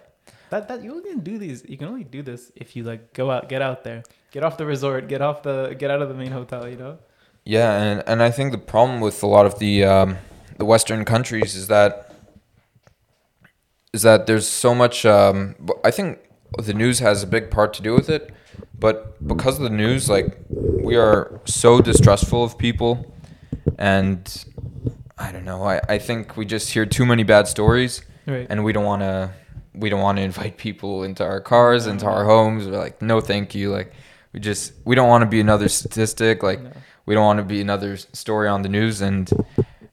That 0.49 0.67
that 0.69 0.83
you 0.83 1.01
can 1.01 1.19
do 1.19 1.37
these. 1.37 1.63
You 1.67 1.77
can 1.77 1.87
only 1.87 2.03
do 2.05 2.21
this 2.23 2.51
if 2.55 2.75
you 2.75 2.83
like 2.83 3.13
go 3.13 3.29
out, 3.29 3.49
get 3.49 3.61
out 3.61 3.83
there, 3.83 4.03
get 4.31 4.43
off 4.43 4.55
the 4.57 4.65
resort, 4.65 5.07
get 5.07 5.21
off 5.21 5.43
the, 5.43 5.75
get 5.77 5.89
out 5.91 6.01
of 6.01 6.09
the 6.09 6.15
main 6.15 6.31
hotel. 6.31 6.67
You 6.67 6.77
know. 6.77 6.97
Yeah, 7.45 7.69
and 7.81 8.03
and 8.07 8.23
I 8.23 8.31
think 8.31 8.51
the 8.51 8.57
problem 8.73 9.01
with 9.01 9.21
a 9.23 9.27
lot 9.27 9.45
of 9.45 9.59
the 9.59 9.83
um, 9.83 10.17
the 10.57 10.65
Western 10.65 11.03
countries 11.05 11.55
is 11.55 11.67
that 11.67 12.12
is 13.93 14.01
that 14.01 14.25
there's 14.27 14.47
so 14.47 14.73
much. 14.75 15.05
Um, 15.05 15.55
I 15.83 15.91
think 15.91 16.19
the 16.57 16.73
news 16.73 16.99
has 16.99 17.23
a 17.23 17.27
big 17.27 17.49
part 17.51 17.73
to 17.75 17.81
do 17.81 17.93
with 17.93 18.09
it, 18.09 18.33
but 18.77 19.25
because 19.25 19.57
of 19.57 19.63
the 19.63 19.69
news, 19.69 20.09
like 20.09 20.37
we 20.49 20.95
are 20.95 21.39
so 21.45 21.81
distrustful 21.81 22.43
of 22.43 22.57
people, 22.57 23.13
and 23.77 24.45
I 25.17 25.31
don't 25.31 25.45
know. 25.45 25.63
I, 25.63 25.79
I 25.87 25.97
think 25.99 26.35
we 26.37 26.45
just 26.45 26.71
hear 26.71 26.85
too 26.85 27.05
many 27.05 27.23
bad 27.23 27.47
stories, 27.47 28.01
Right. 28.25 28.47
and 28.49 28.63
we 28.63 28.73
don't 28.73 28.85
want 28.85 29.01
to 29.01 29.31
we 29.75 29.89
don't 29.89 30.01
want 30.01 30.17
to 30.17 30.23
invite 30.23 30.57
people 30.57 31.03
into 31.03 31.23
our 31.23 31.41
cars, 31.41 31.87
into 31.87 32.05
our 32.05 32.25
homes. 32.25 32.67
We're 32.67 32.77
like, 32.77 33.01
no, 33.01 33.21
thank 33.21 33.55
you. 33.55 33.71
Like, 33.71 33.91
we 34.33 34.39
just 34.39 34.73
we 34.85 34.95
don't 34.95 35.09
want 35.09 35.21
to 35.23 35.27
be 35.29 35.39
another 35.39 35.67
statistic. 35.69 36.43
Like, 36.43 36.61
No. 36.61 36.71
we 37.05 37.13
don't 37.15 37.23
want 37.25 37.39
to 37.39 37.45
be 37.45 37.61
another 37.61 37.97
story 37.97 38.47
on 38.47 38.61
the 38.63 38.69
news. 38.69 39.01
And 39.01 39.29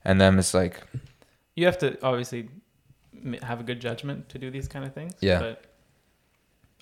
and 0.04 0.20
then 0.20 0.38
it's 0.38 0.52
like, 0.54 0.80
you 1.56 1.64
have 1.66 1.78
to 1.78 1.98
obviously 2.02 2.48
have 3.42 3.60
a 3.60 3.62
good 3.62 3.80
judgment 3.80 4.28
to 4.30 4.38
do 4.38 4.50
these 4.50 4.68
kind 4.68 4.84
of 4.84 4.94
things. 4.94 5.14
Yeah. 5.20 5.40
But 5.40 5.64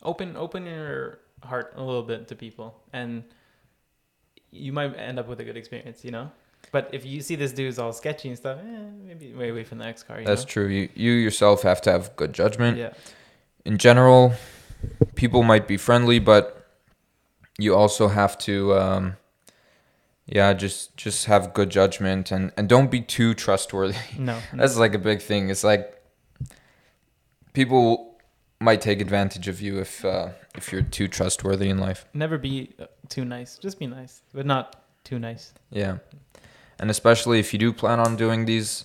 open 0.03 0.37
open 0.37 0.67
your 0.67 1.21
heart 1.43 1.75
a 1.77 1.83
little 1.83 2.03
bit 2.03 2.29
to 2.29 2.37
people, 2.37 2.81
and 2.93 3.25
you 4.51 4.73
might 4.73 4.97
end 4.97 5.19
up 5.19 5.29
with 5.29 5.41
a 5.41 5.45
good 5.45 5.57
experience. 5.57 6.05
You 6.05 6.11
know. 6.13 6.31
But 6.71 6.91
if 6.93 7.07
you 7.07 7.21
see 7.21 7.35
this 7.35 7.53
dude's 7.53 7.79
all 7.79 7.93
sketchy 7.93 8.29
and 8.29 8.37
stuff, 8.37 8.59
eh, 8.59 8.91
maybe 9.07 9.33
wait 9.33 9.53
wait 9.53 9.67
for 9.67 9.75
the 9.75 9.85
next 9.85 10.03
car. 10.05 10.21
You 10.21 10.27
that's 10.27 10.43
know? 10.43 10.49
true. 10.49 10.67
You 10.67 10.89
you 10.95 11.13
yourself 11.13 11.63
have 11.63 11.81
to 11.83 11.93
have 11.93 12.15
good 12.17 12.33
judgment. 12.33 12.77
Yeah. 12.77 12.93
in 13.65 13.79
general, 13.79 14.33
people 15.15 15.43
might 15.43 15.67
be 15.67 15.77
friendly, 15.77 16.19
but 16.19 16.67
you 17.59 17.75
also 17.75 18.09
have 18.09 18.39
to, 18.39 18.75
um, 18.75 19.17
yeah, 20.27 20.53
just 20.53 20.97
just 20.97 21.27
have 21.27 21.55
good 21.55 21.71
judgment 21.71 22.31
and 22.31 22.53
and 22.57 22.69
don't 22.69 22.91
be 22.91 23.01
too 23.01 23.35
trustworthy. 23.35 23.99
No. 24.19 24.35
no. 24.35 24.41
That's 24.55 24.77
like 24.77 24.95
a 24.95 24.99
big 24.99 25.21
thing. 25.21 25.51
It's 25.51 25.65
like 25.65 25.98
people 27.59 28.17
might 28.61 28.81
take 28.81 29.01
advantage 29.01 29.49
of 29.49 29.61
you 29.61 29.81
if 29.81 30.05
uh, 30.05 30.29
if 30.55 30.71
you're 30.71 30.87
too 30.99 31.09
trustworthy 31.09 31.69
in 31.69 31.79
life. 31.79 32.07
Never 32.15 32.39
be 32.39 32.55
uh, 32.79 32.87
too 33.09 33.25
nice. 33.25 33.59
Just 33.59 33.81
be 33.81 33.89
nice, 33.89 34.23
but 34.33 34.47
not 34.47 34.67
too 35.03 35.19
nice. 35.19 35.53
Yeah, 35.71 35.99
and 36.79 36.89
especially 36.89 37.41
if 37.41 37.53
you 37.53 37.59
do 37.59 37.73
plan 37.73 37.99
on 37.99 38.17
doing 38.17 38.47
these 38.47 38.85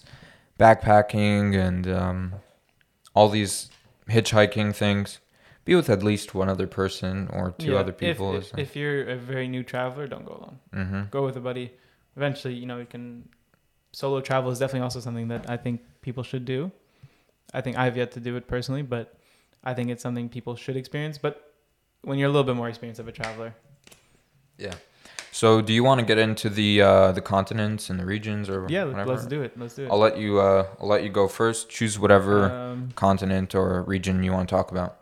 backpacking 0.60 1.56
and 1.68 1.88
um, 1.88 2.34
all 3.14 3.30
these 3.30 3.70
hitchhiking 4.10 4.76
things, 4.76 5.20
be 5.66 5.76
with 5.76 5.90
at 5.90 6.02
least 6.02 6.34
one 6.34 6.50
other 6.50 6.68
person 6.68 7.30
or 7.32 7.52
two 7.52 7.72
Yeah, 7.74 7.80
other 7.82 7.92
if- 7.92 7.98
people. 8.06 8.36
If, 8.36 8.58
if, 8.58 8.76
you're 8.76 9.08
a 9.10 9.16
very 9.16 9.48
new 9.48 9.64
traveler, 9.64 10.08
don't 10.08 10.26
go 10.26 10.34
alone. 10.42 10.58
mm-hmm. 10.74 11.02
Go 11.12 11.26
with 11.26 11.38
a 11.38 11.42
buddy. 11.50 11.74
Eventually, 12.18 12.56
you 12.56 12.66
know, 12.66 12.80
you 12.80 12.90
can. 12.96 13.30
Solo 13.96 14.22
travel 14.22 14.50
is 14.50 14.58
definitely 14.58 14.86
also 14.88 15.00
something 15.00 15.28
that 15.28 15.48
I 15.48 15.58
think 15.58 15.82
people 16.02 16.24
should 16.24 16.46
do. 16.46 16.72
I 17.54 17.62
think 17.62 17.78
I've 17.78 17.96
yet 17.98 18.12
to 18.14 18.20
do 18.20 18.36
it 18.36 18.48
personally, 18.48 18.82
but 18.82 19.16
I 19.64 19.74
think 19.74 19.90
it's 19.90 20.02
something 20.04 20.30
people 20.30 20.56
should 20.56 20.76
experience. 20.78 21.18
But 21.18 21.54
when 22.02 22.18
you're 22.18 22.30
a 22.30 22.32
little 22.32 22.44
bit 22.44 22.56
more 22.56 22.68
experienced 22.70 23.00
of 23.00 23.08
a 23.08 23.12
traveler, 23.12 23.54
Yeah. 24.58 24.74
So, 25.32 25.62
do 25.62 25.74
you 25.74 25.84
want 25.84 26.00
to 26.00 26.06
get 26.06 26.20
into 26.20 26.48
the 26.48 26.82
uh, 26.84 27.12
the 27.12 27.22
continents 27.22 27.90
and 27.90 28.00
the 28.00 28.06
regions 28.06 28.50
or 28.50 28.68
yeah, 28.70 28.84
whatever? 28.84 29.10
let's 29.14 29.26
do 29.26 29.42
it. 29.42 29.58
Let's 29.58 29.74
do 29.76 29.86
it. 29.86 29.90
I'll 29.92 29.98
let 29.98 30.16
you. 30.18 30.40
Uh, 30.40 30.68
I'll 30.80 30.88
let 30.88 31.02
you 31.04 31.10
go 31.10 31.28
first. 31.28 31.70
Choose 31.70 31.98
whatever 31.98 32.52
Um, 32.52 32.90
continent 32.96 33.56
or 33.56 33.82
region 33.82 34.22
you 34.24 34.32
want 34.32 34.48
to 34.48 34.56
talk 34.56 34.70
about. 34.72 34.98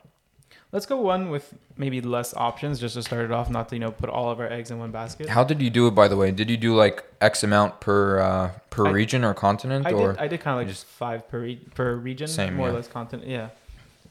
let's 0.71 0.85
go 0.85 0.95
one 0.95 1.29
with 1.31 1.53
maybe 1.83 1.99
less 2.17 2.33
options, 2.35 2.79
just 2.79 2.95
to 2.95 3.03
start 3.03 3.25
it 3.25 3.31
off. 3.31 3.49
Not 3.49 3.65
to 3.69 3.75
you 3.75 3.81
know 3.83 3.91
put 3.91 4.09
all 4.09 4.29
of 4.33 4.39
our 4.39 4.49
eggs 4.57 4.69
in 4.71 4.77
one 4.79 4.91
basket. 4.91 5.27
How 5.37 5.43
did 5.43 5.59
you 5.61 5.69
do 5.69 5.87
it, 5.87 5.91
by 6.01 6.07
the 6.07 6.15
way? 6.21 6.29
Did 6.41 6.49
you 6.49 6.57
do 6.67 6.71
like 6.83 7.03
X 7.19 7.43
amount 7.43 7.81
per 7.81 8.19
uh, 8.19 8.51
per 8.69 8.87
I- 8.87 8.91
region 8.91 9.23
or 9.25 9.33
continent, 9.33 9.85
I 9.87 9.91
or 9.91 10.13
did. 10.13 10.21
I 10.21 10.27
did 10.27 10.39
kind 10.39 10.53
of 10.55 10.59
like 10.61 10.69
just- 10.73 10.85
five 10.85 11.27
per 11.27 11.39
re- 11.41 11.65
per 11.75 11.95
region, 11.95 12.27
Same, 12.27 12.55
more 12.55 12.67
yeah. 12.67 12.73
or 12.73 12.75
less 12.77 12.87
continent. 12.87 13.27
Yeah. 13.27 13.49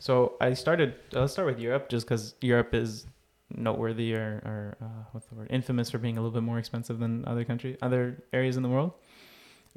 So 0.01 0.35
I 0.41 0.53
started. 0.55 0.95
Let's 1.13 1.33
start 1.33 1.47
with 1.47 1.59
Europe, 1.59 1.89
just 1.89 2.07
because 2.07 2.35
Europe 2.41 2.75
is 2.75 3.07
noteworthy 3.53 4.15
or, 4.15 4.41
or 4.45 4.77
uh, 4.83 4.87
what's 5.13 5.27
the 5.27 5.35
word? 5.35 5.49
Infamous 5.51 5.91
for 5.91 5.99
being 5.99 6.17
a 6.19 6.21
little 6.21 6.37
bit 6.39 6.43
more 6.43 6.59
expensive 6.59 6.99
than 6.99 7.25
other 7.27 7.45
country, 7.45 7.77
other 7.83 8.23
areas 8.33 8.57
in 8.57 8.63
the 8.63 8.69
world. 8.69 8.93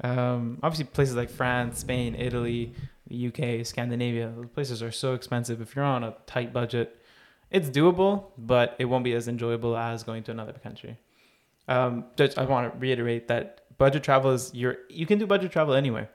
Um, 0.02 0.58
obviously, 0.62 0.86
places 0.86 1.14
like 1.14 1.30
France, 1.30 1.78
Spain, 1.80 2.14
Italy, 2.14 2.74
the 3.06 3.28
UK, 3.28 3.64
Scandinavia. 3.66 4.32
Those 4.34 4.48
places 4.48 4.82
are 4.82 4.90
so 4.92 5.14
expensive. 5.14 5.60
If 5.60 5.76
you're 5.76 5.84
on 5.84 6.02
a 6.04 6.14
tight 6.26 6.52
budget, 6.52 6.98
it's 7.54 7.70
doable, 7.70 8.24
but 8.36 8.74
it 8.80 8.86
won't 8.86 9.04
be 9.04 9.14
as 9.14 9.28
enjoyable 9.28 9.76
as 9.76 10.02
going 10.02 10.24
to 10.24 10.32
another 10.32 10.54
country. 10.54 10.98
Um, 11.68 12.04
just, 12.16 12.36
I 12.36 12.44
want 12.44 12.72
to 12.72 12.78
reiterate 12.78 13.28
that 13.28 13.60
budget 13.78 14.02
travel 14.02 14.32
is 14.32 14.52
your 14.52 14.78
you 14.90 15.06
can 15.06 15.18
do 15.18 15.26
budget 15.26 15.52
travel 15.52 15.74
anywhere, 15.74 16.10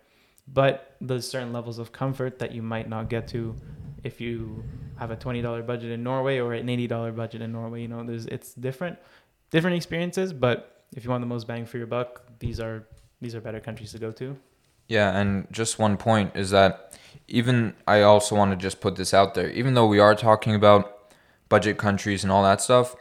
but 0.47 0.95
there's 0.99 1.27
certain 1.27 1.53
levels 1.53 1.79
of 1.79 1.93
comfort 1.93 2.39
that 2.39 2.51
you 2.51 2.61
might 2.61 2.89
not 2.89 3.09
get 3.09 3.27
to 3.29 3.55
if 4.03 4.19
you 4.19 4.63
have 4.97 5.11
a 5.11 5.15
twenty 5.15 5.41
dollar 5.41 5.63
budget 5.63 5.91
in 5.91 6.03
Norway 6.03 6.39
or 6.39 6.53
an 6.53 6.67
eighty 6.67 6.87
dollar 6.87 7.13
budget 7.13 7.41
in 7.41 7.53
Norway. 7.53 7.81
You 7.83 7.87
know, 7.87 8.03
there's 8.03 8.25
it's 8.25 8.53
different, 8.53 8.99
different 9.49 9.77
experiences. 9.77 10.33
But 10.33 10.83
if 10.93 11.05
you 11.05 11.09
want 11.09 11.21
the 11.21 11.27
most 11.27 11.47
bang 11.47 11.65
for 11.65 11.77
your 11.77 11.87
buck, 11.87 12.21
these 12.39 12.59
are 12.59 12.85
these 13.21 13.33
are 13.33 13.39
better 13.39 13.61
countries 13.61 13.93
to 13.93 13.99
go 13.99 14.11
to. 14.11 14.37
Yeah, 14.89 15.17
and 15.17 15.47
just 15.51 15.79
one 15.79 15.95
point 15.95 16.35
is 16.35 16.49
that 16.49 16.99
even 17.29 17.75
I 17.87 18.01
also 18.01 18.35
want 18.35 18.51
to 18.51 18.57
just 18.57 18.81
put 18.81 18.97
this 18.97 19.13
out 19.13 19.35
there. 19.35 19.49
Even 19.51 19.73
though 19.73 19.87
we 19.87 19.99
are 19.99 20.15
talking 20.15 20.53
about 20.53 20.98
budget 21.49 21.77
countries 21.77 22.23
and 22.23 22.31
all 22.31 22.43
that 22.43 22.61
stuff, 22.61 22.95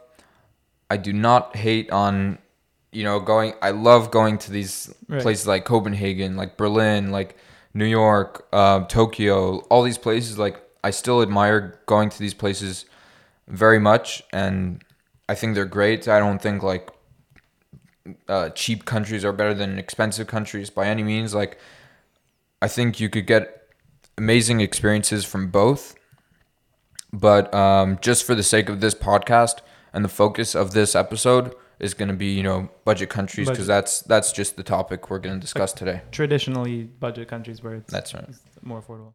I 0.89 0.97
do 0.97 1.13
not 1.13 1.55
hate 1.55 1.89
on 1.91 2.39
you 2.91 3.03
know 3.03 3.19
going 3.19 3.53
I 3.61 3.71
love 3.71 4.11
going 4.11 4.37
to 4.39 4.51
these 4.51 4.93
Right. 5.07 5.21
places 5.21 5.47
like 5.47 5.65
Copenhagen, 5.65 6.35
like 6.35 6.57
Berlin, 6.57 7.11
like 7.11 7.37
New 7.73 7.85
York, 7.85 8.47
uh, 8.51 8.85
Tokyo, 8.85 9.59
all 9.69 9.83
these 9.83 9.97
places 9.97 10.37
like 10.37 10.61
I 10.83 10.91
still 10.91 11.21
admire 11.21 11.79
going 11.85 12.09
to 12.09 12.19
these 12.19 12.33
places 12.33 12.85
very 13.47 13.79
much 13.79 14.23
and 14.33 14.83
I 15.27 15.35
think 15.35 15.53
they're 15.55 15.65
great. 15.65 16.07
I 16.07 16.19
don't 16.19 16.41
think 16.41 16.63
like 16.63 16.89
uh, 18.27 18.49
cheap 18.49 18.85
countries 18.85 19.23
are 19.25 19.33
better 19.33 19.53
than 19.53 19.77
expensive 19.77 20.27
countries 20.27 20.69
by 20.69 20.87
any 20.87 21.03
means. 21.03 21.33
Like, 21.33 21.59
I 22.61 22.67
think 22.67 22.99
you 22.99 23.09
could 23.09 23.27
get 23.27 23.63
amazing 24.17 24.61
experiences 24.61 25.25
from 25.25 25.49
both. 25.49 25.95
But 27.11 27.53
um, 27.53 27.97
just 28.01 28.23
for 28.23 28.35
the 28.35 28.43
sake 28.43 28.69
of 28.69 28.81
this 28.81 28.93
podcast 28.93 29.59
and 29.93 30.05
the 30.05 30.09
focus 30.09 30.55
of 30.55 30.71
this 30.71 30.95
episode 30.95 31.55
is 31.79 31.93
going 31.93 32.09
to 32.09 32.15
be, 32.15 32.33
you 32.33 32.43
know, 32.43 32.69
budget 32.83 33.09
countries 33.09 33.49
because 33.49 33.67
that's 33.67 34.01
that's 34.01 34.31
just 34.31 34.57
the 34.57 34.63
topic 34.63 35.09
we're 35.09 35.19
going 35.19 35.35
to 35.35 35.41
discuss 35.41 35.73
today. 35.73 36.01
Traditionally, 36.11 36.83
budget 36.83 37.27
countries 37.27 37.63
where 37.63 37.75
it's, 37.75 37.91
That's 37.91 38.13
right. 38.13 38.25
it's 38.27 38.41
more 38.61 38.81
affordable. 38.81 39.13